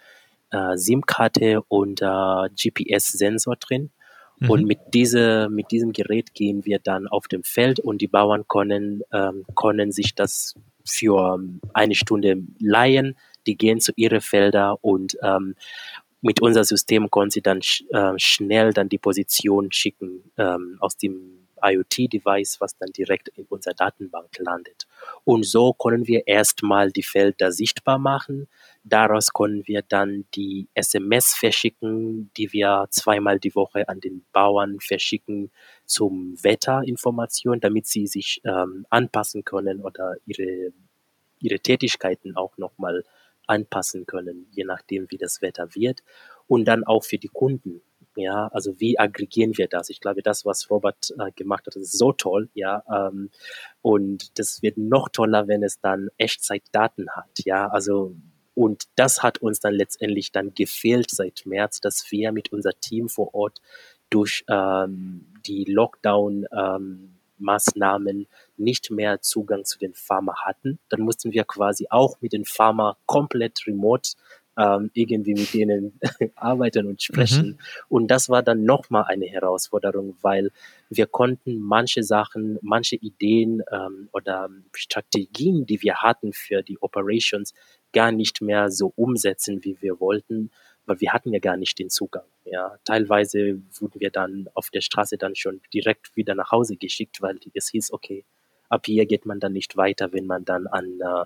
[0.53, 3.91] äh, SIM-Karte und äh, GPS-Sensor drin.
[4.39, 4.51] Mhm.
[4.51, 8.47] Und mit, diese, mit diesem Gerät gehen wir dann auf dem Feld und die Bauern
[8.47, 11.41] können, ähm, können sich das für
[11.73, 13.17] eine Stunde leihen.
[13.49, 15.57] Die gehen zu ihren Feldern und ähm,
[16.21, 20.97] mit unserem System können sie dann sch äh, schnell dann die Position schicken ähm, aus
[20.97, 24.87] dem IoT-Device, was dann direkt in unserer Datenbank landet.
[25.25, 28.49] Und so können wir erstmal die Felder sichtbar machen.
[28.85, 34.79] Daraus können wir dann die SMS verschicken, die wir zweimal die Woche an den Bauern
[34.81, 35.51] verschicken
[35.87, 40.73] zum Wetterinformation, damit sie sich ähm, anpassen können oder ihre,
[41.41, 43.05] ihre Tätigkeiten auch nochmal
[43.47, 46.03] anpassen können, je nachdem, wie das Wetter wird.
[46.47, 47.81] Und dann auch für die Kunden
[48.17, 49.91] ja, also wie aggregieren wir das?
[49.91, 52.83] Ich glaube, das, was Robert äh, gemacht hat, ist so toll, ja.
[52.91, 53.31] Ähm,
[53.83, 57.69] und das wird noch toller, wenn es dann Echtzeitdaten hat, ja.
[57.69, 58.15] Also
[58.55, 63.09] und das hat uns dann letztendlich dann gefehlt seit März, dass wir mit unser Team
[63.09, 63.61] vor Ort
[64.11, 70.79] durch ähm, die Lockdown ähm, Maßnahmen nicht mehr Zugang zu den Pharma hatten.
[70.89, 74.13] Dann mussten wir quasi auch mit den Pharma komplett remote
[74.57, 75.99] ähm, irgendwie mit denen
[76.37, 77.47] arbeiten und sprechen.
[77.47, 77.59] Mhm.
[77.89, 80.51] Und das war dann nochmal eine Herausforderung, weil
[80.89, 87.55] wir konnten manche Sachen, manche Ideen ähm, oder Strategien, die wir hatten für die Operations,
[87.93, 90.51] gar nicht mehr so umsetzen, wie wir wollten,
[90.87, 92.25] weil wir hatten ja gar nicht den Zugang.
[92.45, 97.23] Ja, teilweise wurden wir dann auf der Straße dann schon direkt wieder nach Hause geschickt,
[97.23, 98.25] weil es hieß, okay,
[98.69, 101.25] ab hier geht man dann nicht weiter, wenn man dann an äh,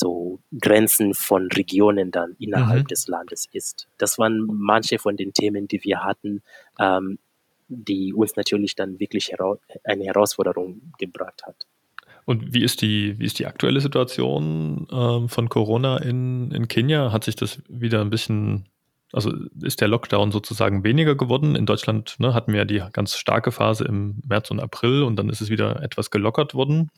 [0.00, 2.88] so Grenzen von Regionen dann innerhalb mhm.
[2.88, 3.86] des Landes ist.
[3.98, 6.42] Das waren manche von den Themen, die wir hatten,
[6.78, 7.18] ähm,
[7.68, 11.66] die uns natürlich dann wirklich hera eine Herausforderung gebracht hat.
[12.24, 17.12] Und wie ist die, wie ist die aktuelle Situation ähm, von Corona in, in Kenia?
[17.12, 18.66] Hat sich das wieder ein bisschen,
[19.12, 19.32] also
[19.62, 21.56] ist der Lockdown sozusagen weniger geworden?
[21.56, 25.16] In Deutschland ne, hatten wir ja die ganz starke Phase im März und April und
[25.16, 26.90] dann ist es wieder etwas gelockert worden.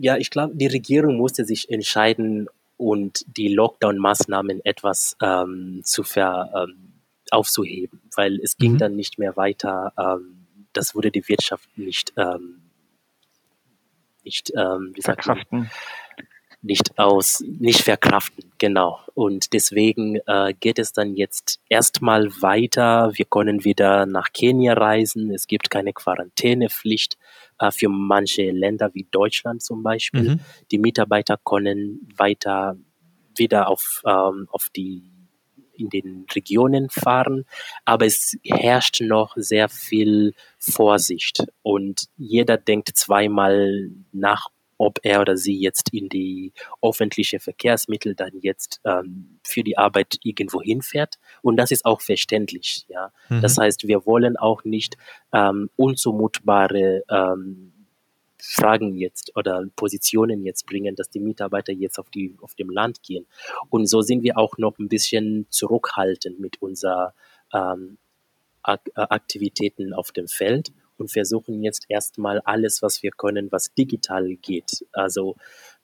[0.00, 6.50] Ja, ich glaube, die Regierung musste sich entscheiden und die Lockdown-Maßnahmen etwas ähm, zu ver,
[6.54, 6.92] ähm,
[7.30, 8.78] aufzuheben, weil es ging mhm.
[8.78, 9.92] dann nicht mehr weiter.
[9.98, 12.68] Ähm, das wurde die Wirtschaft nicht ähm,
[14.28, 15.70] nicht, ähm, wie sagt man,
[16.60, 19.00] nicht aus, nicht verkraften, genau.
[19.14, 23.12] Und deswegen äh, geht es dann jetzt erstmal weiter.
[23.14, 25.30] Wir können wieder nach Kenia reisen.
[25.30, 27.16] Es gibt keine Quarantänepflicht
[27.58, 30.36] äh, für manche Länder wie Deutschland zum Beispiel.
[30.36, 30.40] Mhm.
[30.70, 32.76] Die Mitarbeiter können weiter
[33.36, 35.10] wieder auf, ähm, auf die
[35.78, 37.44] in den Regionen fahren,
[37.84, 45.36] aber es herrscht noch sehr viel Vorsicht und jeder denkt zweimal nach, ob er oder
[45.36, 51.18] sie jetzt in die öffentliche Verkehrsmittel dann jetzt ähm, für die Arbeit irgendwo hinfährt.
[51.42, 52.86] Und das ist auch verständlich.
[52.88, 53.42] Ja, mhm.
[53.42, 54.96] das heißt, wir wollen auch nicht
[55.32, 57.72] ähm, unzumutbare ähm,
[58.40, 63.02] Fragen jetzt oder Positionen jetzt bringen, dass die Mitarbeiter jetzt auf, die, auf dem Land
[63.02, 63.26] gehen.
[63.68, 67.14] Und so sind wir auch noch ein bisschen zurückhaltend mit unserer
[67.52, 67.98] ähm,
[68.62, 74.84] Aktivitäten auf dem Feld und versuchen jetzt erstmal alles, was wir können, was digital geht.
[74.92, 75.36] Also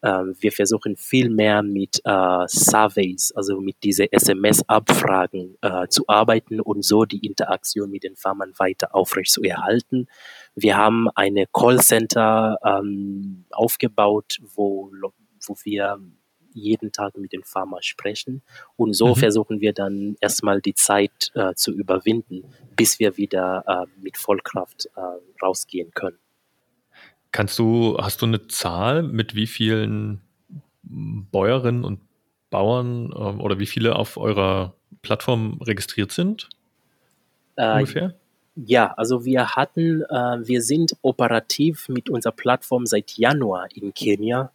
[0.02, 6.60] ähm, wir versuchen viel mehr mit äh, Surveys, also mit diese SMS-Abfragen äh, zu arbeiten
[6.60, 10.06] und so die Interaktion mit den Farmern weiter aufrecht zu erhalten.
[10.54, 14.90] Wir haben eine Callcenter ähm, aufgebaut, wo,
[15.46, 15.98] wo wir
[16.54, 18.42] jeden Tag mit den Farmern sprechen.
[18.76, 19.16] Und so mhm.
[19.16, 22.44] versuchen wir dann erstmal die Zeit äh, zu überwinden,
[22.76, 25.00] bis wir wieder äh, mit Vollkraft äh,
[25.42, 26.18] rausgehen können.
[27.32, 30.20] Kannst du, hast du eine Zahl, mit wie vielen
[30.84, 32.00] Bäuerinnen und
[32.50, 36.48] Bauern ähm, oder wie viele auf eurer Plattform registriert sind?
[37.56, 38.14] Äh, ungefähr?
[38.56, 44.52] Ja, also wir hatten, äh, wir sind operativ mit unserer Plattform seit Januar in Kenia.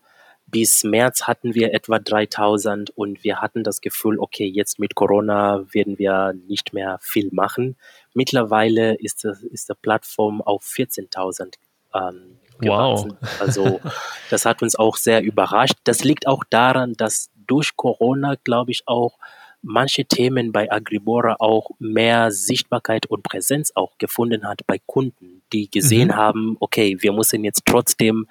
[0.51, 5.65] Bis März hatten wir etwa 3000 und wir hatten das Gefühl, okay, jetzt mit Corona
[5.71, 7.77] werden wir nicht mehr viel machen.
[8.13, 11.55] Mittlerweile ist, das, ist die Plattform auf 14.000
[11.93, 13.17] ähm, gewachsen.
[13.19, 13.41] Wow.
[13.41, 13.81] Also
[14.29, 15.77] das hat uns auch sehr überrascht.
[15.83, 19.17] Das liegt auch daran, dass durch Corona, glaube ich, auch
[19.61, 25.69] manche Themen bei Agribora auch mehr Sichtbarkeit und Präsenz auch gefunden hat bei Kunden, die
[25.69, 26.15] gesehen mhm.
[26.15, 28.27] haben, okay, wir müssen jetzt trotzdem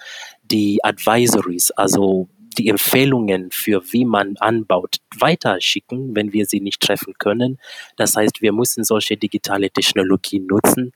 [0.51, 7.15] die Advisories, also die Empfehlungen für wie man anbaut, weiterschicken, wenn wir sie nicht treffen
[7.19, 7.59] können.
[7.97, 10.93] Das heißt, wir müssen solche digitale Technologien nutzen.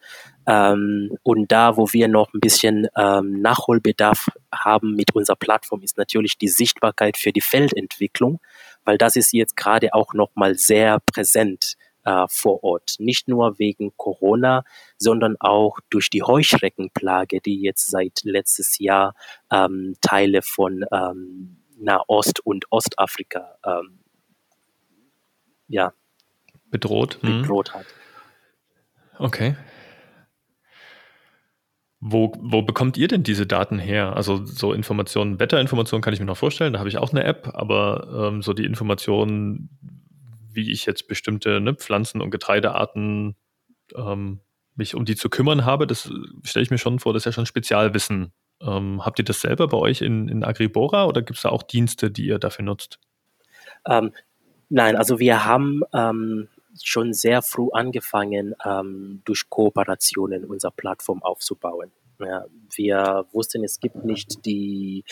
[0.47, 5.99] Ähm, und da, wo wir noch ein bisschen ähm, Nachholbedarf haben mit unserer Plattform, ist
[5.99, 8.41] natürlich die Sichtbarkeit für die Feldentwicklung,
[8.85, 12.97] weil das ist jetzt gerade auch noch mal sehr präsent äh, vor Ort.
[12.99, 14.65] Nicht nur wegen Corona,
[14.99, 19.15] sondern auch durch die Heuschreckenplage, die jetzt seit letztes Jahr
[19.51, 24.01] ähm, Teile von ähm, Nahost und Ostafrika ähm,
[25.69, 25.93] ja,
[26.71, 27.43] bedroht, hm.
[27.43, 27.87] bedroht hat.
[29.19, 29.57] Okay.
[32.05, 34.17] Wo, wo bekommt ihr denn diese Daten her?
[34.17, 37.51] Also so Informationen, Wetterinformationen kann ich mir noch vorstellen, da habe ich auch eine App,
[37.55, 39.71] aber ähm, so die Informationen,
[40.55, 43.37] wie ich jetzt bestimmte ne, Pflanzen- und Getreidearten
[43.95, 44.41] ähm,
[44.75, 46.11] mich um die zu kümmern habe, das
[46.45, 48.33] stelle ich mir schon vor, das ist ja schon Spezialwissen.
[48.61, 51.63] Ähm, habt ihr das selber bei euch in, in Agribora oder gibt es da auch
[51.63, 52.99] Dienste, die ihr dafür nutzt?
[53.87, 54.13] Ähm,
[54.69, 56.49] nein, also wir haben ähm,
[56.81, 61.91] schon sehr früh angefangen, ähm, durch Kooperationen unsere Plattform aufzubauen.
[62.25, 65.05] Ja, wir wussten, es gibt nicht die,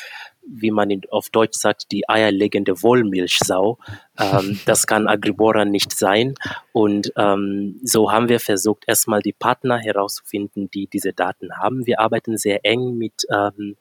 [0.47, 3.79] wie man in, auf Deutsch sagt, die eierlegende Wollmilchsau.
[4.19, 6.35] Ähm, das kann Agribora nicht sein.
[6.73, 11.87] Und ähm, so haben wir versucht, erstmal die Partner herauszufinden, die diese Daten haben.
[11.87, 13.77] Wir arbeiten sehr eng mit ähm,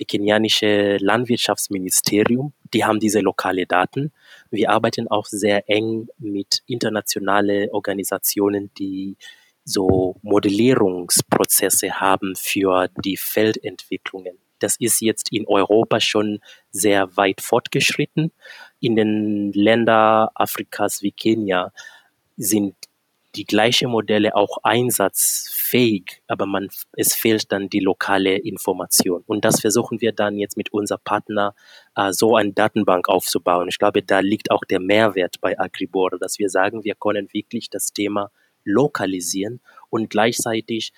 [0.00, 2.52] dem kenianischen Landwirtschaftsministerium.
[2.72, 4.12] Die haben diese lokale Daten.
[4.50, 9.16] Wir arbeiten auch sehr eng mit internationalen Organisationen, die
[9.70, 14.38] so Modellierungsprozesse haben für die Feldentwicklungen.
[14.58, 18.30] Das ist jetzt in Europa schon sehr weit fortgeschritten.
[18.80, 21.72] In den Ländern Afrikas wie Kenia
[22.36, 22.74] sind
[23.36, 29.22] die gleichen Modelle auch einsatzfähig, aber man, es fehlt dann die lokale Information.
[29.26, 31.54] Und das versuchen wir dann jetzt mit unserem Partner
[31.94, 33.68] äh, so eine Datenbank aufzubauen.
[33.68, 37.70] Ich glaube, da liegt auch der Mehrwert bei Agribor, dass wir sagen, wir können wirklich
[37.70, 38.30] das Thema
[38.64, 40.92] lokalisieren und gleichzeitig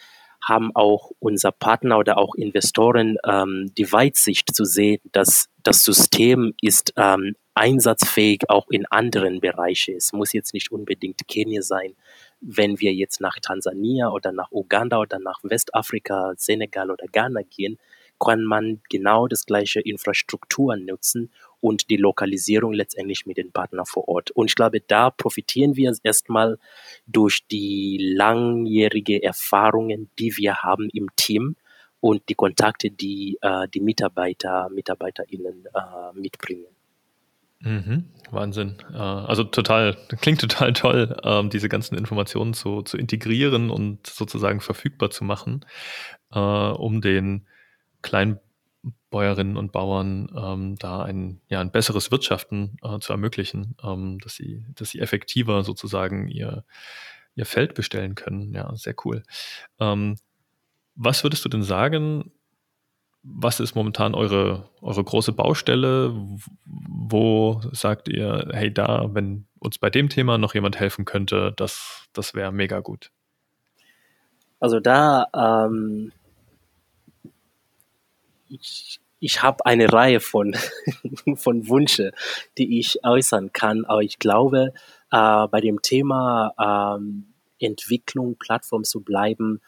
[0.44, 6.54] haben auch unser Partner oder auch Investoren ähm, die Weitsicht zu sehen, dass das System
[6.60, 9.96] ist ähm, einsatzfähig auch in anderen Bereichen.
[9.96, 11.94] Es muss jetzt nicht unbedingt Kenia sein.
[12.40, 17.78] Wenn wir jetzt nach Tansania oder nach Uganda oder nach Westafrika, Senegal oder Ghana gehen,
[18.18, 21.30] kann man genau das gleiche Infrastruktur nutzen
[21.62, 24.32] und die Lokalisierung letztendlich mit den Partnern vor Ort.
[24.32, 26.58] Und ich glaube, da profitieren wir erstmal
[27.06, 31.56] durch die langjährige Erfahrungen, die wir haben im Team
[32.00, 36.66] und die Kontakte, die äh, die Mitarbeiter, MitarbeiterInnen äh, mitbringen.
[37.60, 38.74] Mhm, Wahnsinn.
[38.92, 44.60] Äh, also total, klingt total toll, ähm, diese ganzen Informationen zu, zu integrieren und sozusagen
[44.60, 45.64] verfügbar zu machen,
[46.32, 47.46] äh, um den
[48.82, 54.34] Kleinbäuerinnen und Bauern ähm, da ein, ja, ein besseres Wirtschaften äh, zu ermöglichen, ähm, dass
[54.34, 56.64] sie, dass sie effektiver sozusagen ihr,
[57.34, 58.52] ihr Feld bestellen können.
[58.54, 59.22] Ja, sehr cool.
[60.94, 62.30] was würdest du denn sagen,
[63.22, 66.12] was ist momentan eure, eure große Baustelle?
[66.66, 72.08] Wo sagt ihr, hey, da, wenn uns bei dem Thema noch jemand helfen könnte, das,
[72.12, 73.10] das wäre mega gut?
[74.60, 76.12] Also da, ähm,
[78.60, 80.54] ich, ich habe eine Reihe von,
[81.36, 82.12] von Wünsche,
[82.58, 84.72] die ich äußern kann, aber ich glaube,
[85.10, 89.60] äh, bei dem Thema ähm, Entwicklung, Plattform zu bleiben,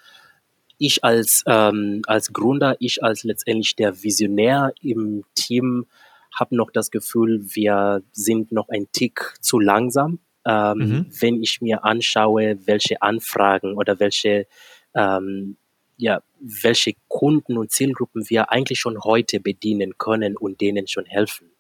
[0.79, 5.87] ich als, ähm, als Gründer, ich als letztendlich der Visionär im Team
[6.35, 10.18] habe noch das Gefühl, wir sind noch ein Tick zu langsam.
[10.44, 11.07] Ähm, mhm.
[11.20, 14.47] Wenn ich mir anschaue, welche Anfragen oder welche,
[14.94, 15.57] ähm,
[15.96, 21.50] ja, welche Kunden und Zielgruppen wir eigentlich schon heute bedienen können und denen schon helfen.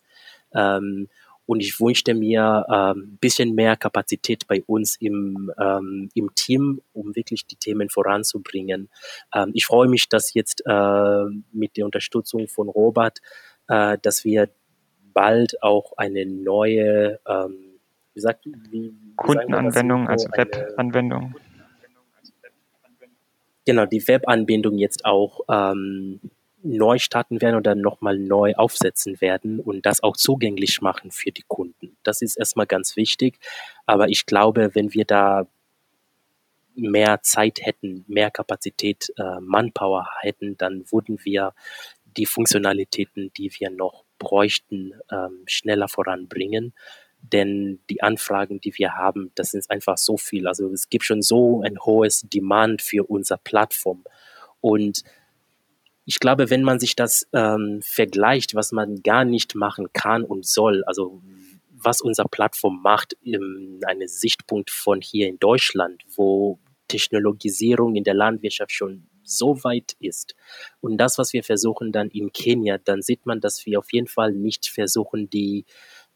[0.52, 1.08] Ähm,
[1.46, 6.80] und ich wünschte mir ein ähm, bisschen mehr Kapazität bei uns im, ähm, im Team,
[6.92, 8.88] um wirklich die Themen voranzubringen.
[9.34, 13.18] Ähm, ich freue mich, dass jetzt äh, mit der Unterstützung von Robert,
[13.68, 14.48] äh, dass wir
[15.12, 17.78] bald auch eine neue, ähm,
[18.14, 21.34] wie sagt, wie, wie Kundenanwendung, also Webanwendung.
[23.66, 26.20] Genau, die Webanbindung jetzt auch ähm,
[26.62, 31.44] neu starten werden oder nochmal neu aufsetzen werden und das auch zugänglich machen für die
[31.46, 31.96] Kunden.
[32.02, 33.38] Das ist erstmal ganz wichtig.
[33.86, 35.46] Aber ich glaube, wenn wir da
[36.74, 41.54] mehr Zeit hätten, mehr Kapazität, äh, Manpower hätten, dann würden wir
[42.16, 46.72] die Funktionalitäten, die wir noch bräuchten, ähm, schneller voranbringen.
[47.32, 50.46] Denn die Anfragen, die wir haben, das sind einfach so viel.
[50.46, 54.04] Also es gibt schon so ein hohes Demand für unsere Plattform.
[54.60, 55.02] Und
[56.04, 60.46] ich glaube, wenn man sich das ähm, vergleicht, was man gar nicht machen kann und
[60.46, 61.22] soll, also
[61.70, 66.58] was unsere Plattform macht, ähm, eine Sichtpunkt von hier in Deutschland, wo
[66.88, 70.34] Technologisierung in der Landwirtschaft schon so weit ist.
[70.80, 74.06] Und das, was wir versuchen dann in Kenia, dann sieht man, dass wir auf jeden
[74.06, 75.64] Fall nicht versuchen, die,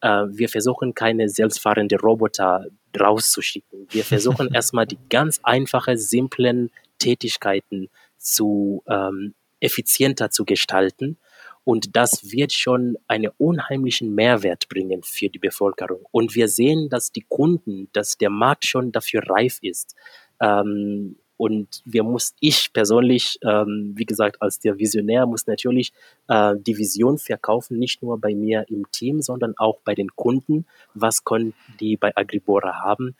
[0.02, 2.66] wir versuchen keine selbstfahrende Roboter
[2.98, 3.86] rauszuschicken.
[3.90, 11.18] Wir versuchen erstmal die ganz einfachen, simplen Tätigkeiten zu ähm, effizienter zu gestalten.
[11.64, 16.00] Und das wird schon einen unheimlichen Mehrwert bringen für die Bevölkerung.
[16.10, 19.94] Und wir sehen, dass die Kunden, dass der Markt schon dafür reif ist.
[20.40, 25.92] Ähm, und wir muss, ich persönlich, ähm, wie gesagt, als der Visionär muss natürlich
[26.26, 30.66] äh, die Vision verkaufen, nicht nur bei mir im Team, sondern auch bei den Kunden.
[30.94, 33.14] Was können die bei Agribora haben?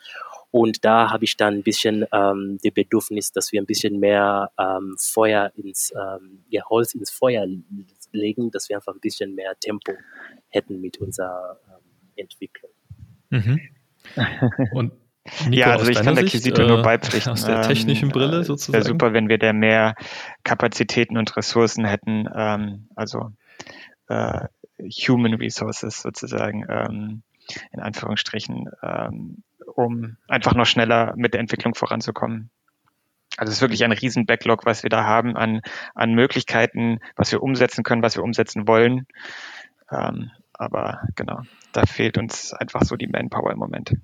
[0.50, 4.50] Und da habe ich dann ein bisschen ähm, die Bedürfnis, dass wir ein bisschen mehr
[4.58, 7.46] ähm, Feuer ins, ähm, ja, Holz ins Feuer
[8.10, 9.92] legen, dass wir einfach ein bisschen mehr Tempo
[10.48, 11.84] hätten mit unserer ähm,
[12.16, 12.72] Entwicklung.
[13.30, 13.60] Mhm.
[14.72, 14.92] Und
[15.48, 17.32] Nico, ja, also ich kann der Kisito nur äh, beipflichten.
[17.32, 18.78] Aus der technischen ähm, Brille sozusagen.
[18.78, 19.94] Es wäre super, wenn wir da mehr
[20.44, 23.30] Kapazitäten und Ressourcen hätten, ähm, also
[24.08, 24.46] äh,
[24.80, 27.22] Human Resources sozusagen, ähm,
[27.72, 29.42] in Anführungsstrichen, ähm,
[29.74, 32.50] um einfach noch schneller mit der Entwicklung voranzukommen.
[33.36, 35.60] Also es ist wirklich ein riesen Backlog, was wir da haben an,
[35.94, 39.06] an Möglichkeiten, was wir umsetzen können, was wir umsetzen wollen.
[39.90, 43.94] Ähm, aber genau, da fehlt uns einfach so die Manpower im Moment.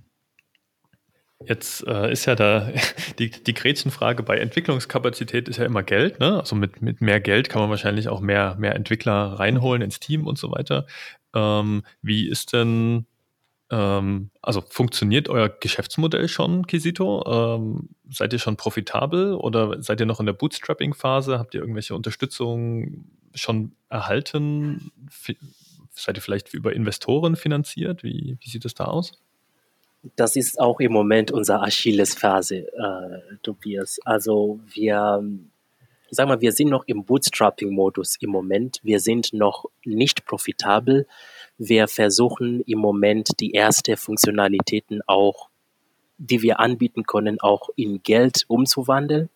[1.46, 2.70] Jetzt äh, ist ja da
[3.18, 6.20] die, die Gretchenfrage bei Entwicklungskapazität ist ja immer Geld.
[6.20, 6.40] Ne?
[6.40, 10.26] Also mit, mit mehr Geld kann man wahrscheinlich auch mehr, mehr Entwickler reinholen ins Team
[10.26, 10.86] und so weiter.
[11.34, 13.06] Ähm, wie ist denn,
[13.70, 17.56] ähm, also funktioniert euer Geschäftsmodell schon, Kisito?
[17.56, 21.38] Ähm, seid ihr schon profitabel oder seid ihr noch in der Bootstrapping-Phase?
[21.38, 24.92] Habt ihr irgendwelche Unterstützung schon erhalten?
[25.08, 25.34] F
[25.90, 28.02] seid ihr vielleicht über Investoren finanziert?
[28.02, 29.23] Wie, wie sieht es da aus?
[30.16, 33.98] Das ist auch im Moment unsere Achillesphase, äh, Tobias.
[34.04, 35.24] Also wir,
[36.08, 38.80] ich sag mal, wir sind noch im Bootstrapping-Modus im Moment.
[38.82, 41.06] Wir sind noch nicht profitabel.
[41.56, 45.48] Wir versuchen im Moment die ersten Funktionalitäten auch,
[46.18, 49.30] die wir anbieten können, auch in Geld umzuwandeln.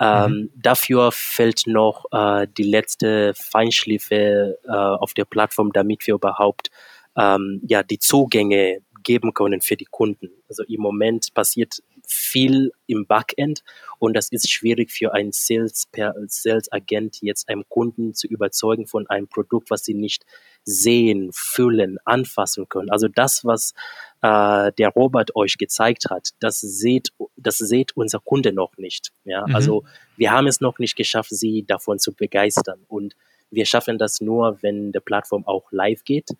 [0.00, 0.50] Ähm, mhm.
[0.54, 6.70] Dafür fällt noch äh, die letzte Feinschliffe äh, auf der Plattform, damit wir überhaupt
[7.16, 10.30] ähm, ja, die Zugänge geben können für die Kunden.
[10.48, 13.62] Also im Moment passiert viel im Backend
[13.98, 18.86] und das ist schwierig für einen Sales per Sales Agent jetzt einem Kunden zu überzeugen
[18.86, 20.24] von einem Produkt, was sie nicht
[20.64, 22.90] sehen, fühlen, anfassen können.
[22.90, 23.74] Also das, was
[24.22, 29.12] äh, der Robert euch gezeigt hat, das seht, das seht unser Kunde noch nicht.
[29.24, 29.54] Ja, mhm.
[29.54, 29.84] also
[30.16, 33.14] wir haben es noch nicht geschafft, sie davon zu begeistern und
[33.50, 36.30] wir schaffen das nur, wenn die Plattform auch live geht.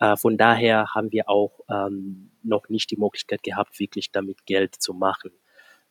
[0.00, 4.74] Äh, von daher haben wir auch ähm, noch nicht die Möglichkeit gehabt, wirklich damit Geld
[4.76, 5.32] zu machen.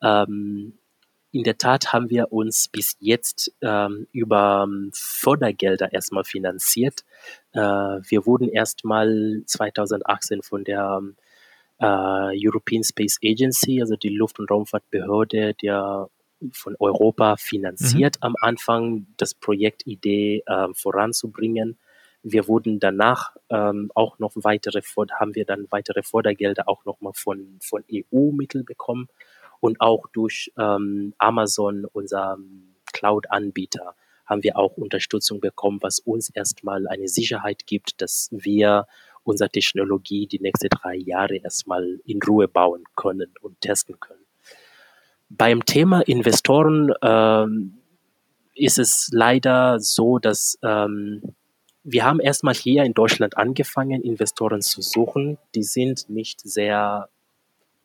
[0.02, 0.78] Ähm,
[1.32, 7.04] in der Tat haben wir uns bis jetzt ähm, über ähm, Fördergelder erstmal finanziert.
[7.52, 11.02] Äh, wir wurden erstmal 2018 von der
[11.80, 16.10] äh, European Space Agency, also die Luft- und Raumfahrtbehörde der
[16.52, 18.28] von Europa finanziert mhm.
[18.28, 21.78] am Anfang, das Projektidee äh, voranzubringen.
[22.32, 24.82] Wir wurden danach ähm, auch noch weitere,
[25.20, 29.08] haben wir dann weitere Fördergelder auch nochmal von, von EU-Mitteln bekommen
[29.60, 32.38] und auch durch ähm, Amazon, unser
[32.94, 38.88] Cloud-Anbieter, haben wir auch Unterstützung bekommen, was uns erstmal eine Sicherheit gibt, dass wir
[39.24, 44.26] unsere Technologie die nächsten drei Jahre erstmal in Ruhe bauen können und testen können.
[45.30, 47.78] Beim Thema Investoren ähm,
[48.54, 51.22] ist es leider so, dass ähm,
[51.90, 55.38] wir haben erstmal hier in Deutschland angefangen, Investoren zu suchen.
[55.56, 57.08] Die sind nicht sehr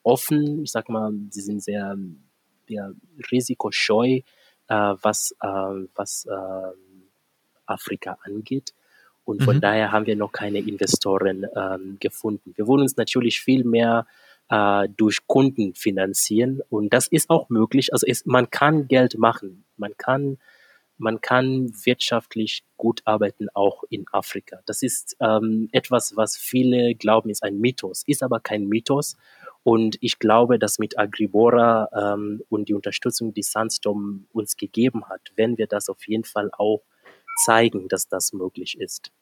[0.03, 1.96] offen, ich sag mal, sie sind sehr,
[2.66, 2.94] sehr
[3.30, 4.24] risikoscheu, äh,
[4.68, 5.46] was, äh,
[5.94, 6.76] was äh,
[7.64, 8.74] Afrika angeht.
[9.24, 9.61] Und von mhm.
[9.61, 12.55] daher haben wir noch keine Investoren ähm, gefunden.
[12.57, 14.09] Wir wollen uns natürlich viel mehr
[14.48, 17.92] äh, durch Kunden finanzieren und das ist auch möglich.
[17.92, 20.38] Also es, man kann Geld machen, man kann
[20.99, 24.61] man kann wirtschaftlich gut arbeiten, auch in Afrika.
[24.66, 29.16] Das ist ähm, etwas, was viele glauben, ist ein Mythos, ist aber kein Mythos.
[29.64, 35.20] Und ich glaube, dass mit Agribora ähm, und die Unterstützung, die Sandstorm uns gegeben hat,
[35.36, 36.82] werden wir das auf jeden Fall auch
[37.45, 39.12] zeigen, dass das möglich ist.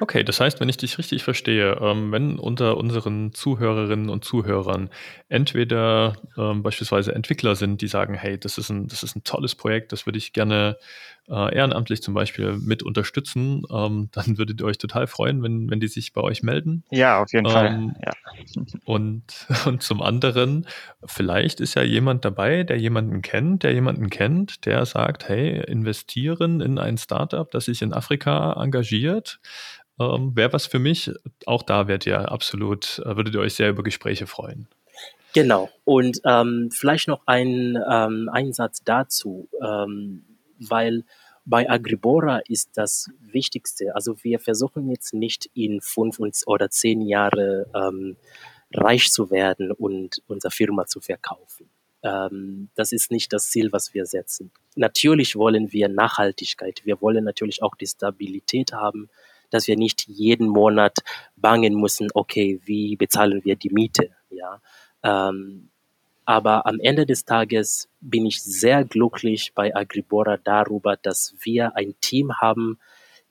[0.00, 4.88] Okay, das heißt, wenn ich dich richtig verstehe, ähm, wenn unter unseren Zuhörerinnen und Zuhörern
[5.28, 9.54] entweder ähm, beispielsweise Entwickler sind, die sagen, hey, das ist ein, das ist ein tolles
[9.54, 10.78] Projekt, das würde ich gerne
[11.28, 15.80] äh, ehrenamtlich zum Beispiel mit unterstützen, ähm, dann würdet ihr euch total freuen, wenn, wenn
[15.80, 16.82] die sich bei euch melden.
[16.90, 17.66] Ja, auf jeden Fall.
[17.66, 18.12] Ähm, ja.
[18.86, 20.66] Und, und zum anderen,
[21.04, 26.62] vielleicht ist ja jemand dabei, der jemanden kennt, der jemanden kennt, der sagt, hey, investieren
[26.62, 29.40] in ein Startup, das sich in Afrika engagiert
[30.00, 31.10] ähm, wäre was für mich.
[31.46, 34.66] Auch da werdet ihr absolut, äh, würdet ihr euch sehr über Gespräche freuen.
[35.34, 35.70] Genau.
[35.84, 40.24] Und ähm, vielleicht noch ein ähm, Einsatz dazu, ähm,
[40.58, 41.04] weil
[41.44, 43.94] bei Agribora ist das Wichtigste.
[43.94, 48.16] Also wir versuchen jetzt nicht in fünf oder zehn Jahre ähm,
[48.72, 51.68] reich zu werden und unsere Firma zu verkaufen.
[52.02, 54.50] Ähm, das ist nicht das Ziel, was wir setzen.
[54.76, 56.82] Natürlich wollen wir Nachhaltigkeit.
[56.84, 59.10] Wir wollen natürlich auch die Stabilität haben,
[59.50, 60.98] dass wir nicht jeden Monat
[61.36, 64.60] bangen müssen, okay, wie bezahlen wir die Miete, ja.
[65.02, 65.70] Ähm,
[66.24, 71.94] aber am Ende des Tages bin ich sehr glücklich bei Agribora darüber, dass wir ein
[72.00, 72.78] Team haben,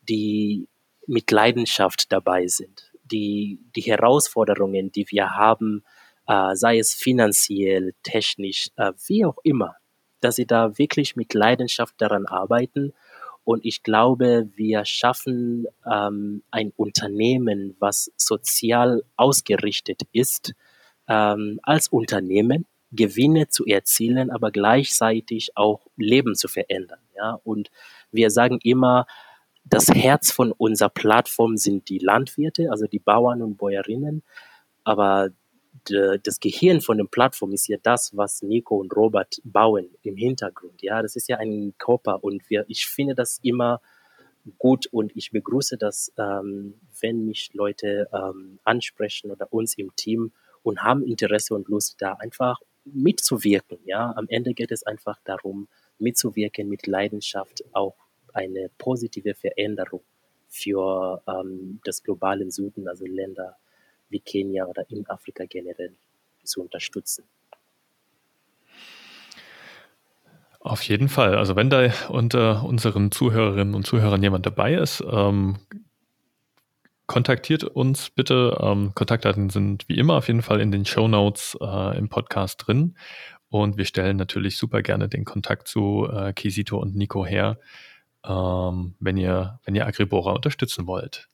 [0.01, 0.67] die
[1.07, 2.91] mit Leidenschaft dabei sind.
[3.05, 5.84] Die, die Herausforderungen, die wir haben,
[6.28, 9.78] äh, sei es finanziell, technisch, äh, wie auch immer,
[10.20, 12.93] dass sie da wirklich mit Leidenschaft daran arbeiten
[13.44, 20.54] und ich glaube, wir schaffen ähm, ein Unternehmen, was sozial ausgerichtet ist,
[21.08, 27.00] ähm, als Unternehmen Gewinne zu erzielen, aber gleichzeitig auch Leben zu verändern.
[27.16, 27.40] Ja?
[27.44, 27.70] Und
[28.12, 29.06] wir sagen immer,
[29.64, 34.24] das Herz von unserer Plattform sind die Landwirte, also die Bauern und Bäuerinnen.
[34.84, 35.30] Aber
[35.86, 40.82] das Gehirn von der Plattform ist ja das, was Nico und Robert bauen im Hintergrund.
[40.82, 43.82] Ja, das ist ja ein Körper und wir, ich finde das immer
[44.58, 50.32] gut und ich begrüße das, ähm, wenn mich Leute ähm, ansprechen oder uns im Team
[50.64, 53.80] und haben Interesse und Lust da einfach mitzuwirken.
[53.86, 55.68] Ja, am Ende geht es einfach darum,
[56.00, 57.96] mitzuwirken mit Leidenschaft, auch
[58.34, 60.02] eine positive Veränderung
[60.48, 63.58] für ähm, das globale Süden, also Länder
[64.10, 65.95] wie Kenia oder in Afrika generell
[66.43, 67.26] zu unterstützen.
[70.60, 71.38] Auf jeden Fall.
[71.38, 75.57] Also wenn da unter unseren Zuhörerinnen und Zuhörern jemand dabei ist, ähm,
[77.07, 78.57] kontaktiert uns bitte.
[78.62, 82.68] Ähm, Kontaktdaten sind wie immer auf jeden Fall in den Show Notes äh, im Podcast
[82.68, 82.95] drin.
[83.49, 87.57] Und wir stellen natürlich super gerne den Kontakt zu äh, Kisito und Nico her,
[88.24, 91.30] ähm, wenn ihr, wenn ihr Agribora unterstützen wollt.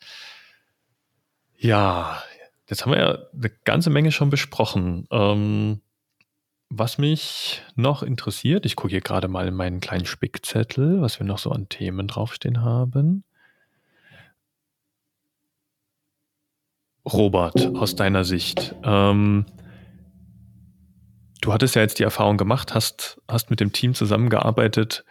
[1.57, 2.21] Ja,
[2.69, 5.07] jetzt haben wir ja eine ganze Menge schon besprochen.
[5.11, 5.81] Ähm,
[6.69, 11.25] was mich noch interessiert, ich gucke hier gerade mal in meinen kleinen Spickzettel, was wir
[11.25, 13.23] noch so an Themen draufstehen haben.
[17.07, 19.45] Robert, aus deiner Sicht, ähm,
[21.41, 25.05] du hattest ja jetzt die Erfahrung gemacht, hast, hast mit dem Team zusammengearbeitet.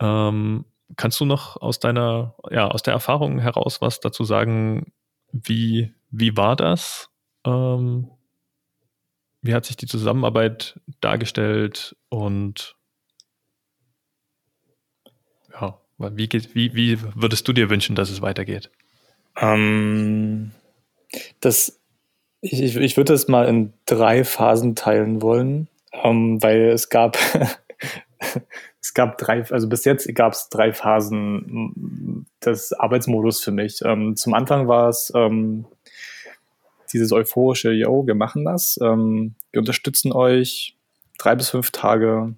[0.00, 4.92] Ähm, kannst du noch aus deiner, ja, aus der Erfahrung heraus was dazu sagen?
[5.32, 7.08] Wie, wie war das?
[7.44, 8.10] Ähm,
[9.42, 12.76] wie hat sich die Zusammenarbeit dargestellt und
[15.52, 18.70] ja, wie, geht, wie, wie würdest du dir wünschen, dass es weitergeht?
[19.38, 20.52] Ähm,
[21.40, 21.80] das,
[22.40, 27.16] ich, ich würde das mal in drei Phasen teilen wollen, ähm, weil es gab,
[28.80, 33.80] es gab drei, also bis jetzt gab es drei Phasen des Arbeitsmodus für mich.
[33.84, 35.66] Ähm, zum Anfang war es ähm,
[36.92, 40.76] dieses euphorische, yo, wir machen das, ähm, wir unterstützen euch,
[41.18, 42.34] drei bis fünf Tage,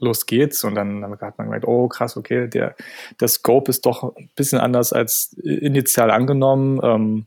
[0.00, 0.64] los geht's.
[0.64, 2.74] Und dann hat man gemerkt, oh krass, okay, der,
[3.20, 6.80] der Scope ist doch ein bisschen anders als initial angenommen.
[6.82, 7.26] Ähm,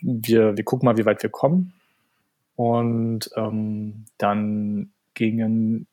[0.00, 1.74] wir, wir gucken mal, wie weit wir kommen.
[2.56, 5.86] Und ähm, dann gingen,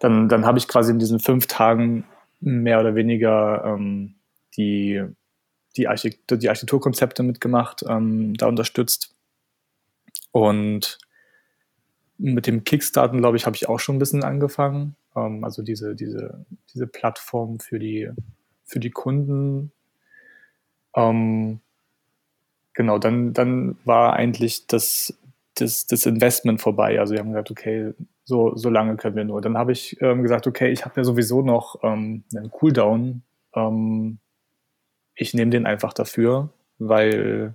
[0.00, 2.04] dann, dann habe ich quasi in diesen fünf Tagen
[2.40, 4.14] mehr oder weniger ähm,
[4.56, 5.02] die
[5.76, 9.14] die, Architektur, die Architekturkonzepte mitgemacht, ähm, da unterstützt.
[10.32, 10.98] Und
[12.18, 14.96] mit dem Kickstarten, glaube ich, habe ich auch schon ein bisschen angefangen.
[15.16, 18.10] Ähm, also diese, diese, diese Plattform für die,
[18.64, 19.72] für die Kunden.
[20.94, 21.60] Ähm,
[22.72, 25.16] genau, dann, dann war eigentlich das,
[25.54, 27.00] das, das Investment vorbei.
[27.00, 27.94] Also wir haben gesagt, okay,
[28.24, 29.40] so, so lange können wir nur.
[29.40, 33.22] Dann habe ich ähm, gesagt, okay, ich habe ja sowieso noch ähm, einen Cooldown.
[33.54, 34.18] Ähm,
[35.14, 37.54] ich nehme den einfach dafür, weil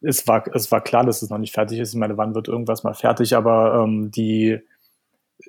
[0.00, 1.94] es war, es war klar, dass es noch nicht fertig ist.
[1.94, 4.60] Ich meine, wann wird irgendwas mal fertig, aber ähm, die,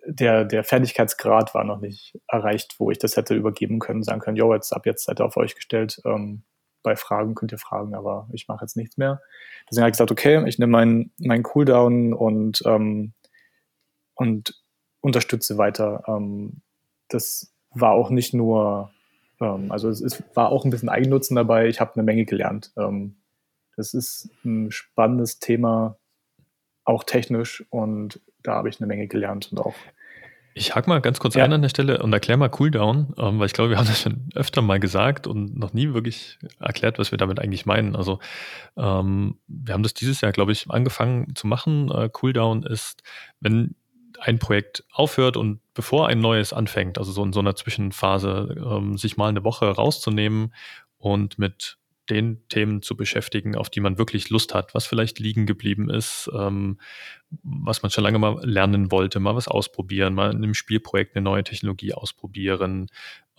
[0.05, 4.37] der, der Fertigkeitsgrad war noch nicht erreicht, wo ich das hätte übergeben können, sagen können,
[4.37, 6.01] jo, jetzt ab jetzt seid ihr auf euch gestellt.
[6.05, 6.43] Ähm,
[6.83, 9.21] bei Fragen könnt ihr fragen, aber ich mache jetzt nichts mehr.
[9.69, 13.13] Deswegen habe ich gesagt, okay, ich nehme meinen mein Cooldown und, ähm,
[14.15, 14.61] und
[15.01, 16.03] unterstütze weiter.
[16.07, 16.61] Ähm,
[17.07, 18.92] das war auch nicht nur
[19.43, 21.67] ähm, also es, es, war auch ein bisschen Eigennutzen dabei.
[21.67, 22.71] Ich habe eine Menge gelernt.
[22.77, 23.17] Ähm,
[23.75, 25.97] das ist ein spannendes Thema,
[26.85, 29.75] auch technisch und da habe ich eine Menge gelernt und auch
[30.55, 31.43] ich hake mal ganz kurz ja.
[31.43, 34.01] ein an der Stelle und erkläre mal Cooldown, ähm, weil ich glaube, wir haben das
[34.01, 37.95] schon öfter mal gesagt und noch nie wirklich erklärt, was wir damit eigentlich meinen.
[37.95, 38.19] Also
[38.77, 41.89] ähm, wir haben das dieses Jahr, glaube ich, angefangen zu machen.
[41.89, 43.01] Äh, Cooldown ist,
[43.39, 43.75] wenn
[44.23, 48.97] ein Projekt aufhört und bevor ein neues anfängt, also so in so einer Zwischenphase, ähm,
[48.97, 50.53] sich mal eine Woche rauszunehmen
[50.97, 51.77] und mit
[52.09, 56.29] den Themen zu beschäftigen, auf die man wirklich Lust hat, was vielleicht liegen geblieben ist,
[56.33, 56.79] ähm,
[57.43, 61.23] was man schon lange mal lernen wollte, mal was ausprobieren, mal in einem Spielprojekt eine
[61.23, 62.87] neue Technologie ausprobieren.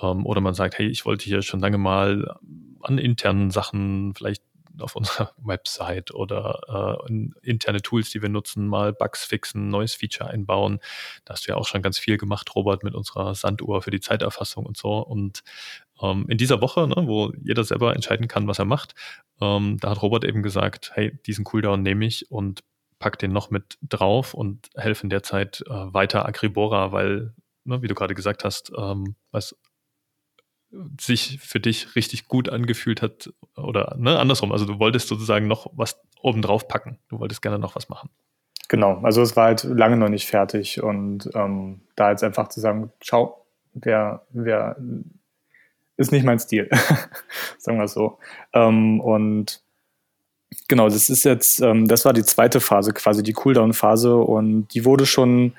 [0.01, 2.37] Ähm, oder man sagt, hey, ich wollte hier schon lange mal
[2.83, 4.43] an internen Sachen vielleicht
[4.81, 10.31] auf unserer Website oder äh, interne Tools, die wir nutzen, mal Bugs fixen, neues Feature
[10.31, 10.81] einbauen.
[11.25, 14.01] Da hast du ja auch schon ganz viel gemacht, Robert, mit unserer Sanduhr für die
[14.01, 14.99] Zeiterfassung und so.
[14.99, 15.43] Und
[16.03, 18.95] ähm, in dieser Woche, ne, wo jeder selber entscheiden kann, was er macht,
[19.41, 22.63] ähm, da hat Robert eben gesagt, hey, diesen Cooldown nehme ich und
[22.99, 27.83] pack den noch mit drauf und helfe in der Zeit äh, weiter Agribora, weil, ne,
[27.83, 29.57] wie du gerade gesagt hast, ähm, was
[31.01, 34.53] sich für dich richtig gut angefühlt hat oder ne, andersrum.
[34.53, 36.99] Also du wolltest sozusagen noch was obendrauf packen.
[37.09, 38.11] Du wolltest gerne noch was machen.
[38.69, 42.61] Genau, also es war halt lange noch nicht fertig und ähm, da jetzt einfach zu
[42.61, 44.77] sagen, schau, wer, wer
[45.97, 46.69] ist nicht mein Stil,
[47.59, 48.19] sagen wir es so.
[48.53, 49.63] Ähm, und
[50.67, 54.85] genau, das ist jetzt, ähm, das war die zweite Phase, quasi die Cooldown-Phase und die
[54.85, 55.53] wurde schon,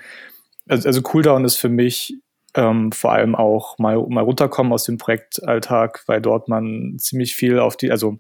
[0.68, 2.16] also, also Cooldown ist für mich
[2.56, 7.60] ähm, vor allem auch mal, mal runterkommen aus dem Projektalltag, weil dort man ziemlich viel
[7.60, 8.18] auf die, also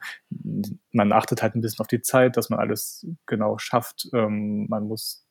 [0.92, 4.10] man achtet halt ein bisschen auf die Zeit, dass man alles genau schafft.
[4.14, 5.26] Ähm, man muss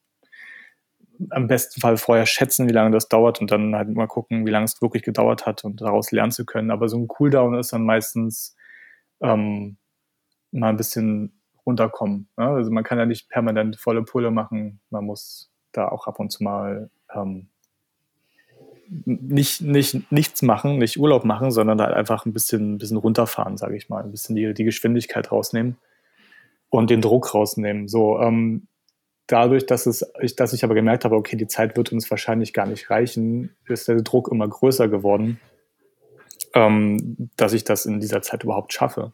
[1.30, 4.50] am besten Fall vorher schätzen, wie lange das dauert und dann halt mal gucken, wie
[4.50, 6.70] lange es wirklich gedauert hat und daraus lernen zu können.
[6.70, 8.56] Aber so ein Cooldown ist dann meistens
[9.20, 9.76] ähm,
[10.50, 12.28] mal ein bisschen runterkommen.
[12.36, 12.46] Ne?
[12.46, 14.80] Also man kann ja nicht permanent volle Pulle machen.
[14.90, 17.50] Man muss da auch ab und zu mal ähm,
[18.88, 23.56] nicht, nicht nichts machen, nicht Urlaub machen, sondern halt einfach ein bisschen, ein bisschen runterfahren,
[23.56, 25.76] sage ich mal, ein bisschen die, die Geschwindigkeit rausnehmen
[26.70, 27.88] und den Druck rausnehmen.
[27.88, 28.66] So, ähm,
[29.26, 32.52] dadurch, dass es, ich, dass ich aber gemerkt habe, okay, die Zeit wird uns wahrscheinlich
[32.52, 35.40] gar nicht reichen, ist der Druck immer größer geworden,
[36.54, 39.12] ähm, dass ich das in dieser Zeit überhaupt schaffe.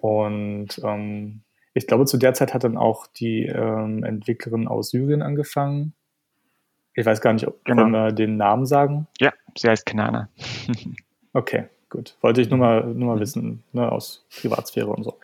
[0.00, 1.42] Und ähm,
[1.72, 5.94] ich glaube, zu der Zeit hat dann auch die ähm, Entwicklerin aus Syrien angefangen.
[6.94, 7.86] Ich weiß gar nicht, ob genau.
[7.88, 9.06] wir den Namen sagen.
[9.20, 10.28] Ja, sie heißt Kanana.
[11.32, 12.16] okay, gut.
[12.20, 13.20] Wollte ich nur mal, nur mal mhm.
[13.20, 15.18] wissen, ne, aus Privatsphäre und so.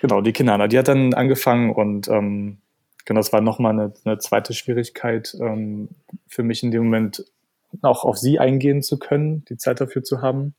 [0.00, 2.58] Genau, die Kinana, die hat dann angefangen und ähm,
[3.04, 5.88] genau, das war nochmal eine, eine zweite Schwierigkeit ähm,
[6.26, 7.24] für mich in dem Moment,
[7.82, 10.54] auch auf sie eingehen zu können, die Zeit dafür zu haben.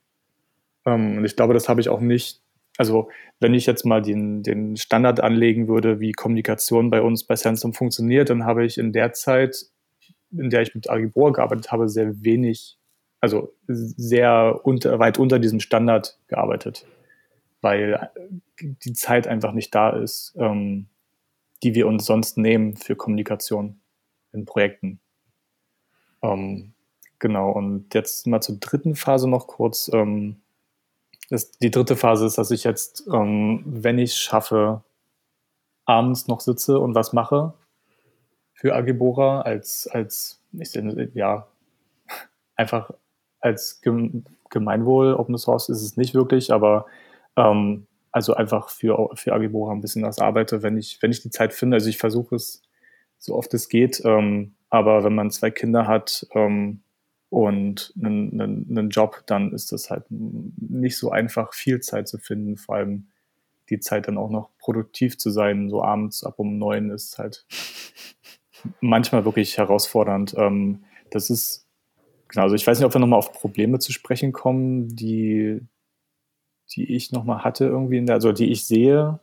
[0.86, 2.41] Ähm, und ich glaube, das habe ich auch nicht,
[2.78, 7.36] also wenn ich jetzt mal den, den Standard anlegen würde, wie Kommunikation bei uns bei
[7.36, 9.66] Sensum funktioniert, dann habe ich in der Zeit,
[10.32, 12.78] in der ich mit Agibor gearbeitet habe, sehr wenig,
[13.20, 16.86] also sehr unter, weit unter diesem Standard gearbeitet,
[17.62, 18.10] weil
[18.60, 20.34] die Zeit einfach nicht da ist.
[20.38, 20.88] Ähm,
[21.64, 23.80] die wir uns sonst nehmen für Kommunikation
[24.34, 25.00] in Projekten.
[26.22, 26.74] Ähm,
[27.20, 29.90] genau, und jetzt mal zur dritten Phase noch kurz.
[29.94, 30.42] Ähm,
[31.30, 34.84] das, die dritte Phase ist, dass ich jetzt, ähm, wenn ich es schaffe,
[35.86, 37.54] abends noch sitze und was mache
[38.62, 40.39] für Agebora als, als
[41.16, 41.47] ja,
[42.55, 42.91] einfach
[43.39, 43.82] als
[44.51, 46.86] Gemeinwohl Open Source ist es nicht wirklich, aber
[47.36, 51.32] ähm, also einfach für, für Agibora ein bisschen was arbeite, wenn ich, wenn ich die
[51.32, 51.78] Zeit finde.
[51.78, 52.62] Also ich versuche es
[53.18, 54.03] so oft es geht.
[54.05, 56.82] Ähm, aber wenn man zwei Kinder hat ähm,
[57.30, 62.20] und einen, einen, einen Job, dann ist das halt nicht so einfach, viel Zeit zu
[62.20, 62.57] finden.
[62.57, 63.07] Vor allem
[63.72, 67.47] die Zeit dann auch noch produktiv zu sein, so abends ab um neun ist halt
[68.80, 70.36] manchmal wirklich herausfordernd.
[70.38, 71.68] Ähm, das ist,
[72.28, 75.62] genau, also ich weiß nicht, ob wir nochmal auf Probleme zu sprechen kommen, die,
[76.74, 79.20] die ich nochmal hatte, irgendwie in der, also die ich sehe.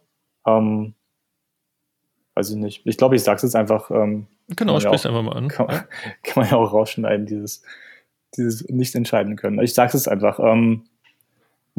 [0.47, 0.95] Ähm,
[2.35, 2.83] weiß ich nicht.
[2.87, 3.91] Ich glaube, ich sage es jetzt einfach.
[3.91, 5.49] Ähm, genau, sprich ja einfach mal an.
[5.49, 5.67] Kann,
[6.23, 7.63] kann, man ja auch rausschneiden, dieses,
[8.37, 9.61] dieses nicht entscheiden können.
[9.61, 10.39] Ich sage es einfach.
[10.41, 10.85] Ähm,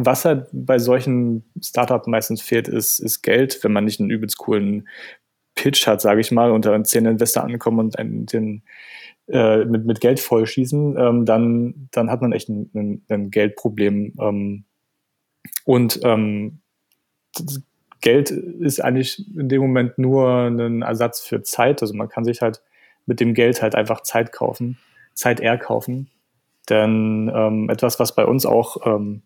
[0.02, 4.38] was halt bei solchen Startups meistens fehlt, ist, ist Geld, wenn man nicht einen übelst
[4.38, 4.88] coolen
[5.56, 8.64] Pitch hat, sage ich mal, und da zehn Investor ankommen und einen, den,
[9.28, 14.14] äh, mit, mit Geld vollschießen, ähm, dann, dann hat man echt ein, ein, ein Geldproblem.
[14.20, 14.64] Ähm,
[15.66, 16.60] und ähm,
[18.02, 21.82] Geld ist eigentlich in dem Moment nur ein Ersatz für Zeit.
[21.82, 22.62] Also man kann sich halt
[23.06, 24.78] mit dem Geld halt einfach Zeit kaufen,
[25.14, 26.10] Zeit erkaufen.
[26.70, 29.24] Denn ähm, etwas, was bei uns auch ähm,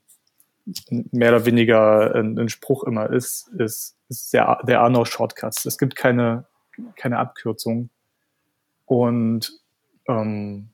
[0.90, 5.66] mehr oder weniger ein, ein, Spruch immer ist, ist, ist der, there are no shortcuts.
[5.66, 6.46] Es gibt keine,
[6.96, 7.90] keine Abkürzung.
[8.86, 9.52] Und
[10.08, 10.70] ähm,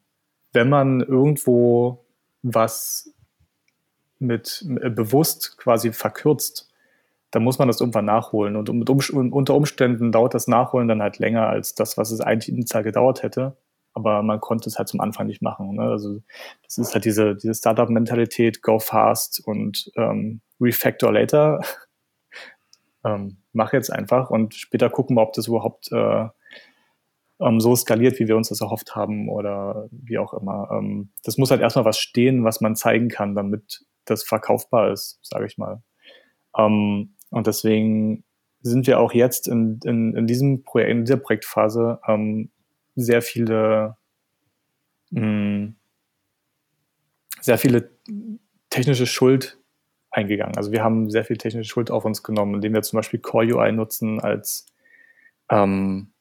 [0.54, 2.06] wenn man irgendwo
[2.42, 3.14] was
[4.20, 6.70] mit äh, bewusst quasi verkürzt,
[7.32, 8.56] dann muss man das irgendwann nachholen.
[8.56, 8.82] Und um,
[9.32, 13.24] unter Umständen dauert das Nachholen dann halt länger als das, was es eigentlich initial gedauert
[13.24, 13.56] hätte.
[13.94, 15.76] Aber man konnte es halt zum Anfang nicht machen.
[15.76, 15.84] Ne?
[15.84, 16.20] Also
[16.64, 21.60] das ist halt diese, diese Startup-Mentalität, go fast und ähm, refactor later.
[23.06, 26.28] ähm, mach jetzt einfach und später gucken wir, ob das überhaupt äh,
[27.40, 30.70] ähm, so skaliert, wie wir uns das erhofft haben oder wie auch immer.
[30.72, 35.20] Ähm, das muss halt erstmal was stehen, was man zeigen kann, damit das verkaufbar ist,
[35.22, 35.82] sage ich mal.
[36.58, 38.24] Ähm, und deswegen
[38.62, 42.52] sind wir auch jetzt in, in, in, diesem Projekt, in dieser Projektphase ähm,
[43.02, 43.98] sehr viele
[45.12, 45.76] mh, hm,
[47.42, 47.90] sehr viele
[48.70, 49.58] technische Schuld
[50.12, 50.58] eingegangen.
[50.58, 53.56] Also wir haben sehr viel technische Schuld auf uns genommen, indem wir zum Beispiel Core
[53.56, 54.66] UI nutzen als,
[55.50, 56.12] ähm,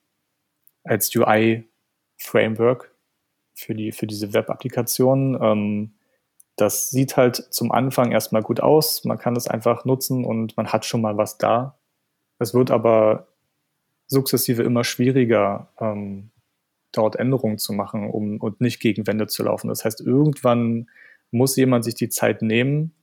[0.85, 2.95] als UI-Framework
[3.55, 5.39] für, die, für diese Web-Applikation.
[5.41, 5.95] Ähm,
[6.57, 9.05] das sieht halt zum Anfang erstmal gut aus.
[9.05, 11.79] Man kann das einfach nutzen und man hat schon mal was da.
[12.39, 13.29] Es wird aber
[14.07, 16.31] sukzessive immer schwieriger, ähm,
[16.99, 19.69] dort Änderungen zu machen, um und nicht gegen Wände zu laufen.
[19.69, 20.89] Das heißt, irgendwann
[21.31, 22.95] muss jemand sich die Zeit nehmen,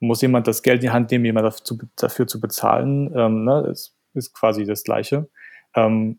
[0.00, 3.12] muss jemand das Geld in die Hand nehmen, jemand dafür, dafür zu bezahlen.
[3.16, 3.62] Ähm, ne?
[3.66, 5.28] Das ist quasi das Gleiche.
[5.74, 6.18] Ähm,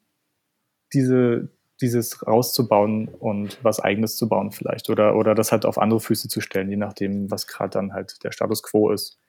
[0.93, 1.49] diese,
[1.81, 6.29] dieses rauszubauen und was Eigenes zu bauen vielleicht oder, oder das halt auf andere Füße
[6.29, 9.19] zu stellen, je nachdem, was gerade dann halt der Status quo ist.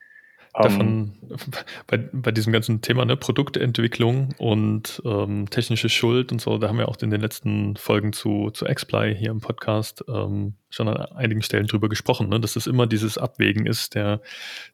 [0.54, 1.38] Davon, ähm,
[1.86, 6.78] bei, bei diesem ganzen Thema ne, Produktentwicklung und ähm, technische Schuld und so, da haben
[6.78, 10.96] wir auch in den letzten Folgen zu, zu Xply hier im Podcast ähm, schon an
[10.96, 13.94] einigen Stellen drüber gesprochen, ne, dass es immer dieses Abwägen ist.
[13.94, 14.20] Der,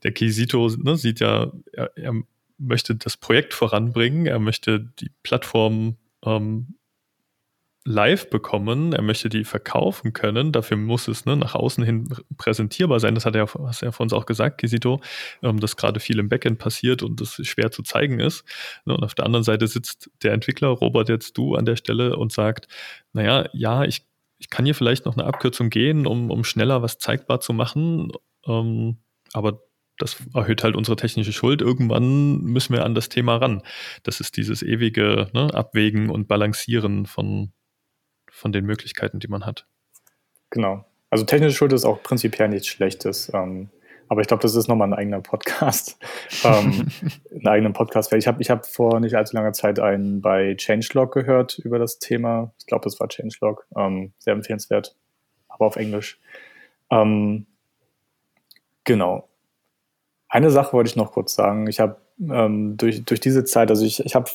[0.02, 2.12] der Kisito ne, sieht ja, er, er
[2.58, 6.76] möchte das Projekt voranbringen, er möchte die Plattform ähm,
[7.84, 12.08] live bekommen, er möchte die verkaufen können, dafür muss es ne, nach außen hin
[12.38, 13.14] präsentierbar sein.
[13.14, 15.00] Das hat er, hast er von uns auch gesagt, Kisito,
[15.42, 18.44] ähm, dass gerade viel im Backend passiert und das schwer zu zeigen ist.
[18.86, 22.16] Ne, und auf der anderen Seite sitzt der Entwickler, Robert, jetzt du an der Stelle
[22.16, 22.68] und sagt,
[23.12, 24.06] naja, ja, ich,
[24.38, 28.12] ich kann hier vielleicht noch eine Abkürzung gehen, um, um schneller was zeigbar zu machen,
[28.46, 28.96] ähm,
[29.34, 29.60] aber
[29.98, 31.62] das erhöht halt unsere technische Schuld.
[31.62, 33.62] Irgendwann müssen wir an das Thema ran.
[34.02, 37.52] Das ist dieses ewige ne, Abwägen und Balancieren von,
[38.34, 39.66] von den Möglichkeiten, die man hat.
[40.50, 40.84] Genau.
[41.10, 43.30] Also technische Schuld ist auch prinzipiell nichts Schlechtes.
[43.32, 43.70] Ähm,
[44.08, 45.96] aber ich glaube, das ist nochmal ein eigener Podcast.
[46.44, 46.88] ähm,
[47.30, 48.12] einen eigenen Podcast.
[48.12, 51.98] Ich habe ich hab vor nicht allzu langer Zeit einen bei Changelog gehört über das
[51.98, 52.52] Thema.
[52.58, 53.66] Ich glaube, das war Changelog.
[53.76, 54.96] Ähm, sehr empfehlenswert.
[55.48, 56.18] Aber auf Englisch.
[56.90, 57.46] Ähm,
[58.82, 59.28] genau.
[60.34, 61.68] Eine Sache wollte ich noch kurz sagen.
[61.68, 64.28] Ich habe ähm, durch, durch diese Zeit, also ich, ich habe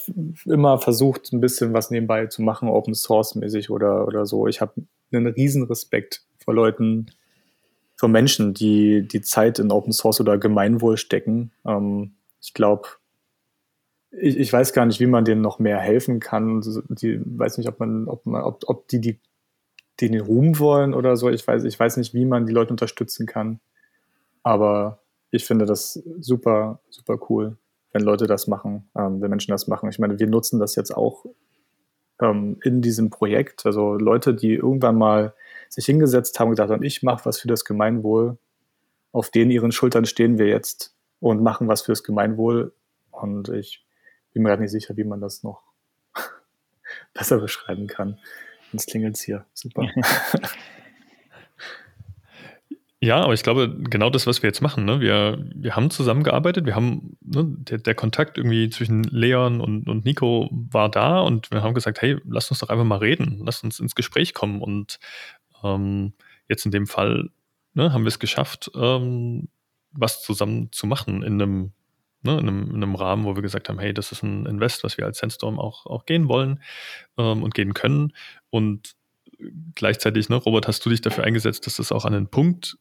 [0.45, 4.47] immer versucht, ein bisschen was nebenbei zu machen, Open Source mäßig oder, oder so.
[4.47, 4.71] Ich habe
[5.11, 7.07] einen riesen Respekt vor Leuten,
[7.97, 11.51] vor Menschen, die die Zeit in Open Source oder Gemeinwohl stecken.
[11.65, 12.87] Ähm, ich glaube,
[14.11, 16.61] ich, ich weiß gar nicht, wie man denen noch mehr helfen kann.
[16.87, 19.19] Die weiß nicht, ob man, ob man, ob, ob die, die
[19.99, 21.29] den Ruhm wollen oder so.
[21.29, 23.59] Ich weiß, ich weiß nicht, wie man die Leute unterstützen kann.
[24.43, 25.01] Aber
[25.31, 27.57] ich finde das super, super cool
[27.91, 29.89] wenn Leute das machen, ähm, wenn Menschen das machen.
[29.89, 31.25] Ich meine, wir nutzen das jetzt auch
[32.21, 33.65] ähm, in diesem Projekt.
[33.65, 35.33] Also Leute, die irgendwann mal
[35.69, 38.37] sich hingesetzt haben und gedacht haben, ich mache was für das Gemeinwohl,
[39.11, 42.73] auf denen ihren Schultern stehen wir jetzt und machen was fürs Gemeinwohl.
[43.11, 43.85] Und ich
[44.33, 45.63] bin mir gerade nicht sicher, wie man das noch
[47.13, 48.19] besser beschreiben kann.
[48.71, 49.45] Jetzt klingelt es hier.
[49.53, 49.89] Super.
[53.01, 54.99] Ja, aber ich glaube, genau das, was wir jetzt machen, ne?
[54.99, 60.03] wir, wir haben zusammengearbeitet, wir haben, ne, der, der Kontakt irgendwie zwischen Leon und, und
[60.03, 63.63] Nico war da und wir haben gesagt, hey, lass uns doch einfach mal reden, lass
[63.63, 64.99] uns ins Gespräch kommen und
[65.63, 66.11] ähm,
[66.49, 67.29] jetzt in dem Fall
[67.73, 69.47] ne, haben wir es geschafft, ähm,
[69.93, 71.71] was zusammen zu machen in einem,
[72.23, 74.83] ne, in einem, in einem Rahmen, wo wir gesagt haben, hey, das ist ein Invest,
[74.83, 76.61] was wir als Sandstorm auch, auch gehen wollen
[77.17, 78.11] ähm, und gehen können
[78.49, 78.95] und
[79.75, 82.77] gleichzeitig, ne, Robert, hast du dich dafür eingesetzt, dass das auch an den Punkt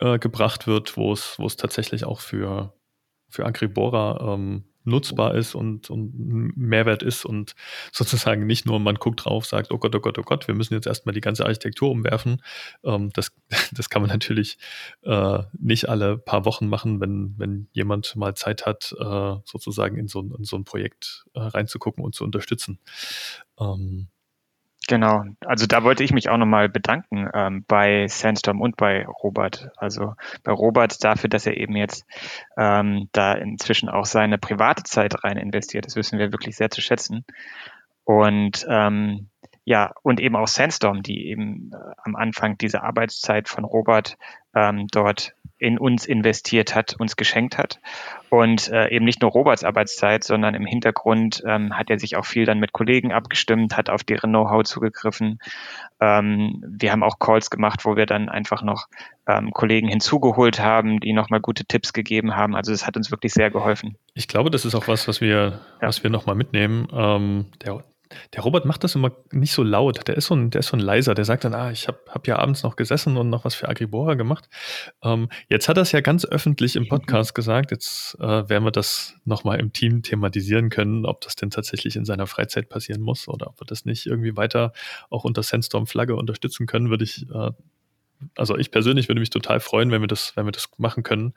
[0.00, 2.74] äh, gebracht wird, wo es, wo es tatsächlich auch für,
[3.28, 7.54] für Agribora ähm, nutzbar ist und, und Mehrwert ist und
[7.92, 10.74] sozusagen nicht nur man guckt drauf, sagt, oh Gott, oh Gott, oh Gott, wir müssen
[10.74, 12.42] jetzt erstmal die ganze Architektur umwerfen.
[12.82, 13.32] Ähm, das,
[13.72, 14.58] das kann man natürlich
[15.02, 20.08] äh, nicht alle paar Wochen machen, wenn, wenn jemand mal Zeit hat, äh, sozusagen in
[20.08, 22.80] so, in so ein Projekt äh, reinzugucken und zu unterstützen.
[23.60, 24.08] Ähm,
[24.86, 29.70] Genau, also da wollte ich mich auch nochmal bedanken ähm, bei Sandstorm und bei Robert.
[29.76, 30.14] Also
[30.44, 32.06] bei Robert dafür, dass er eben jetzt
[32.56, 35.84] ähm, da inzwischen auch seine private Zeit rein investiert.
[35.84, 37.26] Das wissen wir wirklich sehr zu schätzen.
[38.04, 39.28] Und ähm,
[39.64, 44.16] ja, und eben auch Sandstorm, die eben äh, am Anfang diese Arbeitszeit von Robert
[44.54, 47.80] ähm, dort in uns investiert hat, uns geschenkt hat.
[48.30, 52.26] Und äh, eben nicht nur Roberts Arbeitszeit, sondern im Hintergrund ähm, hat er sich auch
[52.26, 55.38] viel dann mit Kollegen abgestimmt, hat auf deren Know-how zugegriffen.
[56.00, 58.86] Ähm, wir haben auch Calls gemacht, wo wir dann einfach noch
[59.26, 62.54] ähm, Kollegen hinzugeholt haben, die nochmal gute Tipps gegeben haben.
[62.54, 63.96] Also es hat uns wirklich sehr geholfen.
[64.14, 65.88] Ich glaube, das ist auch was, was wir, ja.
[65.88, 66.86] was wir nochmal mitnehmen.
[66.92, 67.82] Ähm, der,
[68.34, 70.06] der Robert macht das immer nicht so laut.
[70.08, 71.14] Der ist so ein, der ist so ein leiser.
[71.14, 73.68] Der sagt dann, ah, ich habe hab ja abends noch gesessen und noch was für
[73.68, 74.48] Agribora gemacht.
[75.02, 77.70] Ähm, jetzt hat er es ja ganz öffentlich im Podcast gesagt.
[77.70, 82.04] Jetzt äh, werden wir das nochmal im Team thematisieren können, ob das denn tatsächlich in
[82.04, 84.72] seiner Freizeit passieren muss oder ob wir das nicht irgendwie weiter
[85.10, 87.50] auch unter Sandstorm-Flagge unterstützen können, würde ich äh,
[88.36, 91.34] also ich persönlich würde mich total freuen, wenn wir das, wenn wir das machen können,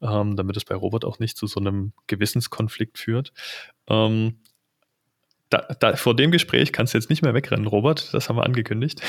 [0.00, 3.32] ähm, damit es bei Robert auch nicht zu so einem Gewissenskonflikt führt.
[3.88, 4.38] Ähm,
[5.52, 8.12] da, da, vor dem Gespräch kannst du jetzt nicht mehr wegrennen, Robert.
[8.14, 9.02] Das haben wir angekündigt.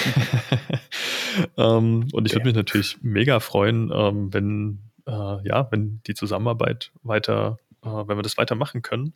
[1.58, 6.92] ähm, und ich würde mich natürlich mega freuen, ähm, wenn, äh, ja, wenn die Zusammenarbeit
[7.02, 9.14] weiter, äh, wenn wir das weitermachen können.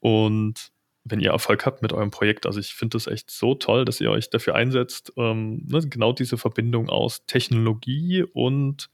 [0.00, 0.72] Und
[1.08, 2.46] wenn ihr Erfolg habt mit eurem Projekt.
[2.46, 6.12] Also ich finde das echt so toll, dass ihr euch dafür einsetzt, ähm, ne, genau
[6.12, 8.90] diese Verbindung aus Technologie und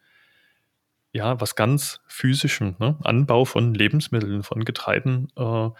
[1.14, 2.98] ja, was ganz Physischem, ne?
[3.02, 5.70] Anbau von Lebensmitteln, von Getreiden äh,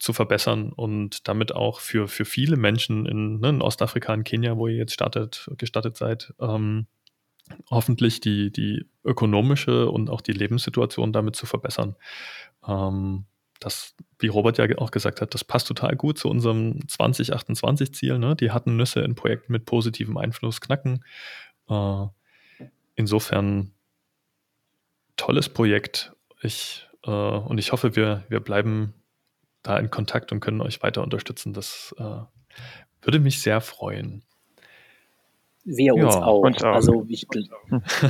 [0.00, 4.56] zu verbessern und damit auch für, für viele Menschen in, ne, in Ostafrika, in Kenia,
[4.56, 6.86] wo ihr jetzt startet, gestartet seid, ähm,
[7.70, 11.96] hoffentlich die, die ökonomische und auch die Lebenssituation damit zu verbessern.
[12.66, 13.26] Ähm,
[13.58, 18.18] das, wie Robert ja auch gesagt hat, das passt total gut zu unserem 2028-Ziel.
[18.18, 18.34] Ne?
[18.34, 21.04] Die hatten Nüsse in Projekten mit positivem Einfluss knacken.
[21.68, 22.06] Äh,
[22.94, 23.72] insofern
[25.16, 26.14] tolles Projekt.
[26.40, 28.94] Ich, äh, und ich hoffe, wir, wir bleiben
[29.62, 31.52] da in Kontakt und können euch weiter unterstützen.
[31.52, 32.20] Das äh,
[33.02, 34.22] würde mich sehr freuen.
[35.64, 36.42] Wir uns, ja, auch.
[36.42, 36.74] uns auch.
[36.74, 37.26] Also ich,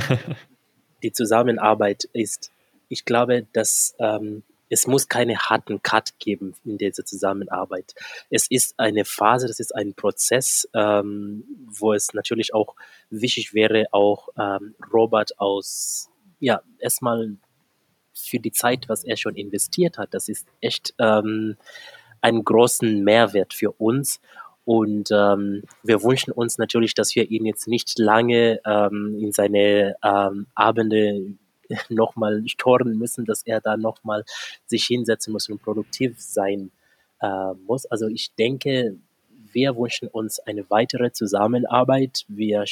[1.03, 2.51] die Zusammenarbeit ist,
[2.87, 7.93] ich glaube, dass ähm, es muss keine harten Cut geben in dieser Zusammenarbeit.
[8.29, 12.75] Es ist eine Phase, das ist ein Prozess, ähm, wo es natürlich auch
[13.09, 17.35] wichtig wäre, auch ähm, Robert aus, ja, erstmal
[18.13, 21.57] für die Zeit, was er schon investiert hat, das ist echt ähm,
[22.21, 24.19] einen großen Mehrwert für uns.
[24.63, 29.95] Und ähm, wir wünschen uns natürlich, dass wir ihn jetzt nicht lange ähm, in seine
[30.03, 31.33] ähm, Abende
[31.89, 34.23] nochmal storen müssen, dass er da nochmal
[34.65, 36.71] sich hinsetzen muss und produktiv sein
[37.21, 37.85] äh, muss.
[37.87, 38.97] Also ich denke,
[39.51, 42.23] wir wünschen uns eine weitere Zusammenarbeit.
[42.27, 42.65] Wir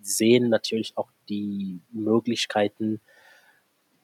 [0.00, 3.00] sehen natürlich auch die Möglichkeiten,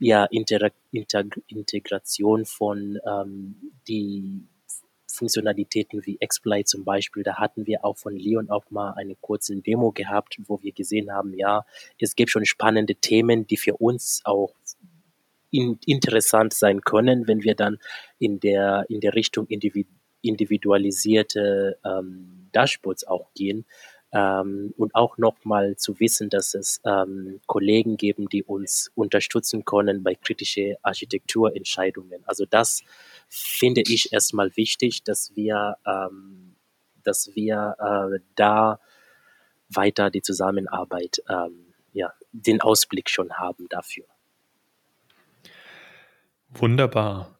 [0.00, 3.54] ja, Inter Inter Integration von ähm,
[3.86, 4.48] die
[5.06, 9.54] Funktionalitäten wie Exploit zum Beispiel, da hatten wir auch von Leon auch mal eine kurze
[9.56, 11.64] Demo gehabt, wo wir gesehen haben, ja,
[11.98, 14.54] es gibt schon spannende Themen, die für uns auch
[15.50, 17.78] in, interessant sein können, wenn wir dann
[18.18, 19.46] in der, in der Richtung
[20.22, 23.66] individualisierte ähm, Dashboards auch gehen.
[24.12, 30.02] Ähm, und auch nochmal zu wissen, dass es ähm, Kollegen geben, die uns unterstützen können
[30.02, 32.24] bei kritischen Architekturentscheidungen.
[32.26, 32.82] Also das
[33.28, 36.56] finde ich erstmal wichtig, dass wir, ähm,
[37.04, 38.80] dass wir äh, da
[39.68, 44.04] weiter die Zusammenarbeit, ähm, ja, den Ausblick schon haben dafür.
[46.52, 47.38] Wunderbar.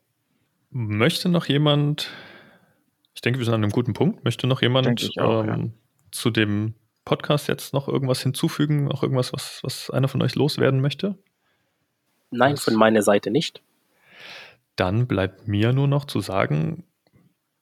[0.70, 2.10] Möchte noch jemand,
[3.14, 4.86] ich denke, wir sind an einem guten Punkt, möchte noch jemand
[5.18, 5.79] auch, ähm, ja.
[6.12, 10.80] Zu dem Podcast jetzt noch irgendwas hinzufügen, noch irgendwas, was, was einer von euch loswerden
[10.80, 11.16] möchte?
[12.30, 13.62] Nein, von meiner Seite nicht.
[14.76, 16.84] Dann bleibt mir nur noch zu sagen,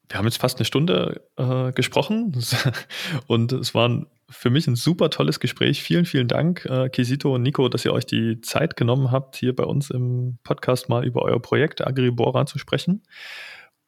[0.09, 2.34] wir haben jetzt fast eine Stunde äh, gesprochen
[3.26, 5.82] und es war für mich ein super tolles Gespräch.
[5.82, 9.55] Vielen, vielen Dank, äh, Kisito und Nico, dass ihr euch die Zeit genommen habt, hier
[9.57, 13.03] bei uns im Podcast mal über euer Projekt Agribora zu sprechen.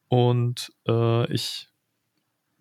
[0.07, 1.69] Und äh, ich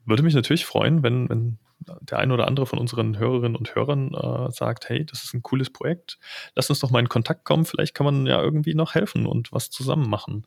[0.04, 1.58] würde mich natürlich freuen, wenn, wenn
[2.00, 5.42] der ein oder andere von unseren Hörerinnen und Hörern äh, sagt, hey, das ist ein
[5.42, 6.18] cooles Projekt,
[6.54, 9.52] lass uns doch mal in Kontakt kommen, vielleicht kann man ja irgendwie noch helfen und
[9.52, 10.46] was zusammen machen.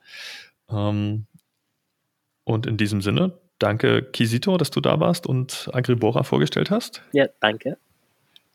[0.70, 1.26] Ähm,
[2.44, 7.02] und in diesem Sinne, danke Kisito, dass du da warst und Agribora vorgestellt hast.
[7.14, 7.78] Ja, danke.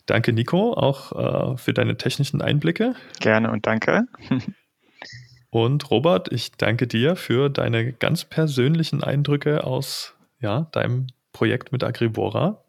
[0.06, 1.12] Danke Nico, auch
[1.52, 2.94] äh, für deine technischen Einblicke.
[3.20, 4.06] Gerne und danke.
[5.50, 11.84] und Robert, ich danke dir für deine ganz persönlichen Eindrücke aus ja, deinem Projekt mit
[11.84, 12.64] Agribora.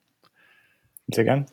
[1.14, 1.46] Sehr gern.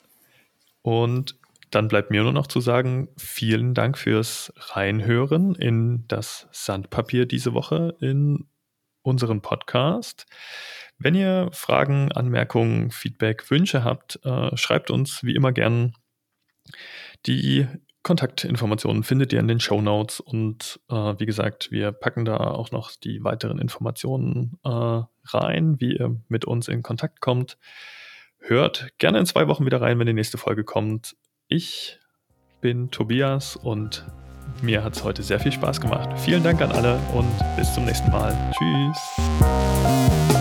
[0.82, 1.36] Und
[1.70, 7.54] dann bleibt mir nur noch zu sagen, vielen Dank fürs Reinhören in das Sandpapier diese
[7.54, 8.46] Woche in
[9.02, 10.26] unseren Podcast.
[10.98, 15.92] Wenn ihr Fragen, Anmerkungen, Feedback, Wünsche habt, äh, schreibt uns wie immer gern.
[17.26, 17.66] Die
[18.02, 22.70] Kontaktinformationen findet ihr in den Show Notes und äh, wie gesagt, wir packen da auch
[22.70, 27.58] noch die weiteren Informationen äh, rein, wie ihr mit uns in Kontakt kommt.
[28.48, 31.16] Hört gerne in zwei Wochen wieder rein, wenn die nächste Folge kommt.
[31.48, 31.98] Ich
[32.60, 34.06] bin Tobias und
[34.62, 36.16] mir hat es heute sehr viel Spaß gemacht.
[36.20, 37.26] Vielen Dank an alle und
[37.56, 38.32] bis zum nächsten Mal.
[38.56, 40.35] Tschüss.